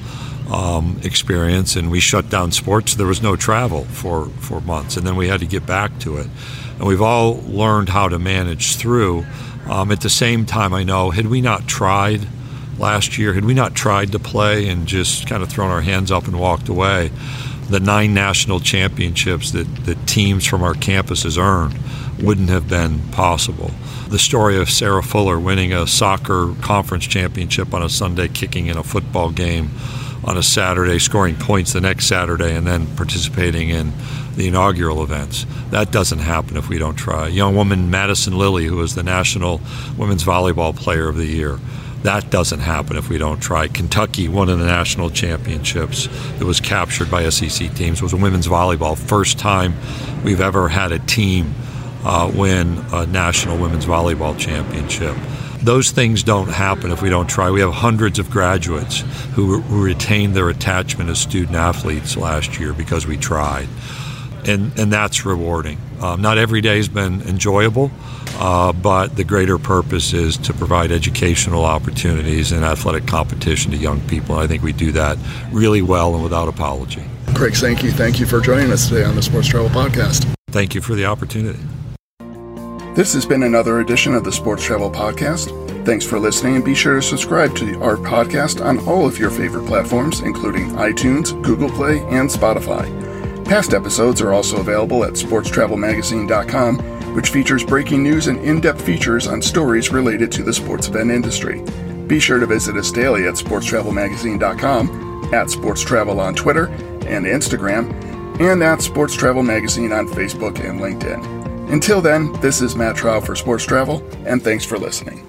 um, 0.52 1.00
experience, 1.04 1.76
and 1.76 1.92
we 1.92 2.00
shut 2.00 2.30
down 2.30 2.52
sports. 2.52 2.96
There 2.96 3.08
was 3.08 3.22
no 3.22 3.36
travel 3.36 3.86
for, 3.86 4.28
for 4.30 4.62
months, 4.62 4.98
and 4.98 5.06
then 5.06 5.16
we 5.16 5.28
had 5.28 5.40
to 5.42 5.46
get 5.46 5.66
back 5.66 6.00
to 6.00 6.18
it. 6.18 6.28
And 6.78 6.88
we've 6.88 7.02
all 7.02 7.42
learned 7.46 7.90
how 7.90 8.10
to 8.10 8.20
manage 8.20 8.76
through. 8.76 9.26
Um, 9.70 9.92
at 9.92 10.02
the 10.02 10.10
same 10.10 10.46
time, 10.46 10.74
I 10.74 10.84
know, 10.84 11.12
had 11.12 11.28
we 11.28 11.42
not 11.42 11.68
tried 11.68 12.28
last 12.80 13.18
year, 13.18 13.34
had 13.34 13.46
we 13.46 13.54
not 13.54 13.76
tried 13.76 14.12
to 14.14 14.20
play 14.20 14.68
and 14.68 14.88
just 14.88 15.28
kind 15.28 15.44
of 15.44 15.50
thrown 15.50 15.70
our 15.70 15.82
hands 15.82 16.12
up 16.12 16.28
and 16.28 16.40
walked 16.40 16.70
away, 16.70 17.12
the 17.70 17.80
nine 17.80 18.14
national 18.16 18.60
championships 18.60 19.52
that, 19.52 19.68
that 19.86 20.08
teams 20.08 20.46
from 20.46 20.64
our 20.64 20.74
campuses 20.74 21.38
earned 21.38 21.78
wouldn't 22.22 22.50
have 22.50 22.68
been 22.68 23.00
possible. 23.10 23.72
The 24.10 24.20
story 24.20 24.58
of 24.58 24.70
Sarah 24.70 25.04
Fuller 25.04 25.40
winning 25.40 25.74
a 25.74 25.88
soccer 25.88 26.54
conference 26.62 27.06
championship 27.06 27.74
on 27.74 27.84
a 27.84 27.90
Sunday, 27.90 28.28
kicking 28.28 28.68
in 28.68 28.78
a 28.78 28.84
football 28.84 29.32
game 29.32 29.70
on 30.24 30.38
a 30.38 30.44
Saturday, 30.44 31.00
scoring 31.00 31.36
points 31.36 31.74
the 31.74 31.82
next 31.82 32.08
Saturday, 32.08 32.56
and 32.56 32.68
then 32.68 32.88
participating 32.96 33.70
in 33.70 33.94
the 34.36 34.48
inaugural 34.48 35.04
events. 35.04 35.46
That 35.72 35.92
doesn't 35.92 36.20
happen 36.20 36.58
if 36.58 36.70
we 36.70 36.78
don't 36.78 36.96
try. 36.96 37.28
Young 37.28 37.56
woman, 37.56 37.90
Madison 37.90 38.38
Lilley, 38.38 38.66
who 38.66 38.78
was 38.78 38.96
the 38.96 39.04
National 39.04 39.62
Women's 39.98 40.24
Volleyball 40.24 40.76
Player 40.76 41.08
of 41.08 41.18
the 41.18 41.26
Year. 41.26 41.60
That 42.04 42.30
doesn't 42.30 42.62
happen 42.62 42.96
if 42.96 43.10
we 43.10 43.18
don't 43.18 43.42
try. 43.42 43.68
Kentucky, 43.68 44.30
one 44.30 44.50
of 44.50 44.60
the 44.60 44.66
national 44.66 45.10
championships 45.10 46.08
that 46.38 46.46
was 46.46 46.62
captured 46.62 47.12
by 47.12 47.28
SEC 47.30 47.74
teams, 47.76 48.02
was 48.02 48.14
a 48.14 48.18
women's 48.18 48.48
volleyball. 48.48 48.98
First 48.98 49.38
time 49.38 49.74
we've 50.24 50.40
ever 50.40 50.70
had 50.70 50.94
a 50.94 51.00
team 51.00 51.54
uh, 52.04 52.32
win 52.34 52.84
a 52.94 53.06
national 53.08 53.58
women's 53.58 53.86
volleyball 53.86 54.38
championship. 54.38 55.16
Those 55.62 55.92
things 55.92 56.24
don't 56.24 56.48
happen 56.48 56.92
if 56.92 57.02
we 57.02 57.10
don't 57.10 57.28
try. 57.28 57.52
We 57.52 57.60
have 57.60 57.74
hundreds 57.74 58.18
of 58.18 58.30
graduates 58.30 59.02
who, 59.34 59.60
who 59.60 59.84
retained 59.84 60.34
their 60.34 60.50
attachment 60.50 61.10
as 61.10 61.20
student 61.20 61.56
athletes 61.56 62.16
last 62.16 62.60
year 62.60 62.74
because 62.74 63.06
we 63.06 63.18
tried. 63.18 63.68
And, 64.46 64.78
and 64.80 64.92
that's 64.92 65.26
rewarding. 65.26 65.78
Um, 66.02 66.22
not 66.22 66.38
every 66.38 66.62
day 66.62 66.78
has 66.78 66.88
been 66.88 67.22
enjoyable, 67.24 67.92
uh, 68.36 68.72
but 68.72 69.18
the 69.18 69.26
greater 69.26 69.58
purpose 69.58 70.14
is 70.14 70.38
to 70.38 70.54
provide 70.54 70.92
educational 70.94 71.66
opportunities 71.66 72.54
and 72.54 72.64
athletic 72.64 73.06
competition 73.06 73.72
to 73.72 73.78
young 73.78 74.00
people. 74.08 74.36
And 74.36 74.44
I 74.46 74.48
think 74.48 74.64
we 74.64 74.72
do 74.72 74.94
that 74.94 75.18
really 75.52 75.82
well 75.82 76.14
and 76.14 76.24
without 76.24 76.48
apology. 76.48 77.04
Greg 77.34 77.54
thank 77.54 77.84
you. 77.84 77.92
thank 77.92 78.20
you 78.20 78.26
for 78.26 78.40
joining 78.40 78.72
us 78.72 78.88
today 78.88 79.04
on 79.04 79.16
the 79.16 79.22
Sports 79.22 79.50
Travel 79.50 79.70
Podcast. 79.70 80.26
Thank 80.52 80.74
you 80.74 80.82
for 80.82 80.96
the 80.96 81.06
opportunity. 81.06 81.60
This 82.96 83.14
has 83.14 83.26
been 83.26 83.44
another 83.44 83.80
edition 83.80 84.14
of 84.14 84.26
the 84.26 84.32
Sports 84.32 84.64
Travel 84.64 84.92
Podcast. 84.92 85.56
Thanks 85.86 86.06
for 86.06 86.20
listening 86.20 86.58
and 86.58 86.66
be 86.66 86.76
sure 86.76 86.96
to 86.96 87.02
subscribe 87.02 87.56
to 87.56 87.82
our 87.82 87.96
podcast 87.96 88.64
on 88.64 88.86
all 88.88 89.06
of 89.06 89.18
your 89.18 89.32
favorite 89.32 89.66
platforms, 89.68 90.20
including 90.20 90.70
iTunes, 90.72 91.40
Google 91.42 91.70
Play, 91.70 92.00
and 92.10 92.30
Spotify. 92.30 92.86
Past 93.46 93.74
episodes 93.74 94.22
are 94.22 94.34
also 94.34 94.58
available 94.58 95.06
at 95.06 95.14
sportstravelmagazine.com, 95.14 97.16
which 97.16 97.30
features 97.30 97.64
breaking 97.64 98.04
news 98.04 98.28
and 98.28 98.40
in 98.40 98.60
depth 98.60 98.82
features 98.82 99.28
on 99.28 99.42
stories 99.42 99.92
related 99.92 100.30
to 100.34 100.44
the 100.44 100.54
sports 100.54 100.90
event 100.90 101.10
industry. 101.10 101.64
Be 102.08 102.20
sure 102.20 102.40
to 102.40 102.46
visit 102.46 102.76
us 102.76 102.92
daily 102.92 103.28
at 103.28 103.36
sportstravelmagazine.com, 103.36 105.34
at 105.34 105.50
Sports 105.50 105.82
Travel 105.82 106.20
on 106.20 106.36
Twitter 106.36 106.66
and 107.08 107.26
Instagram, 107.26 107.94
and 108.42 108.62
at 108.62 108.82
Sports 108.82 109.16
Travel 109.16 109.44
Magazine 109.44 109.94
on 109.94 110.08
Facebook 110.08 110.60
and 110.68 110.82
LinkedIn. 110.82 111.39
Until 111.70 112.02
then, 112.02 112.34
this 112.42 112.62
is 112.62 112.76
Matt 112.76 112.96
Traub 112.96 113.24
for 113.24 113.36
Sports 113.36 113.64
Travel, 113.64 114.04
and 114.26 114.44
thanks 114.44 114.66
for 114.66 114.80
listening. 114.80 115.29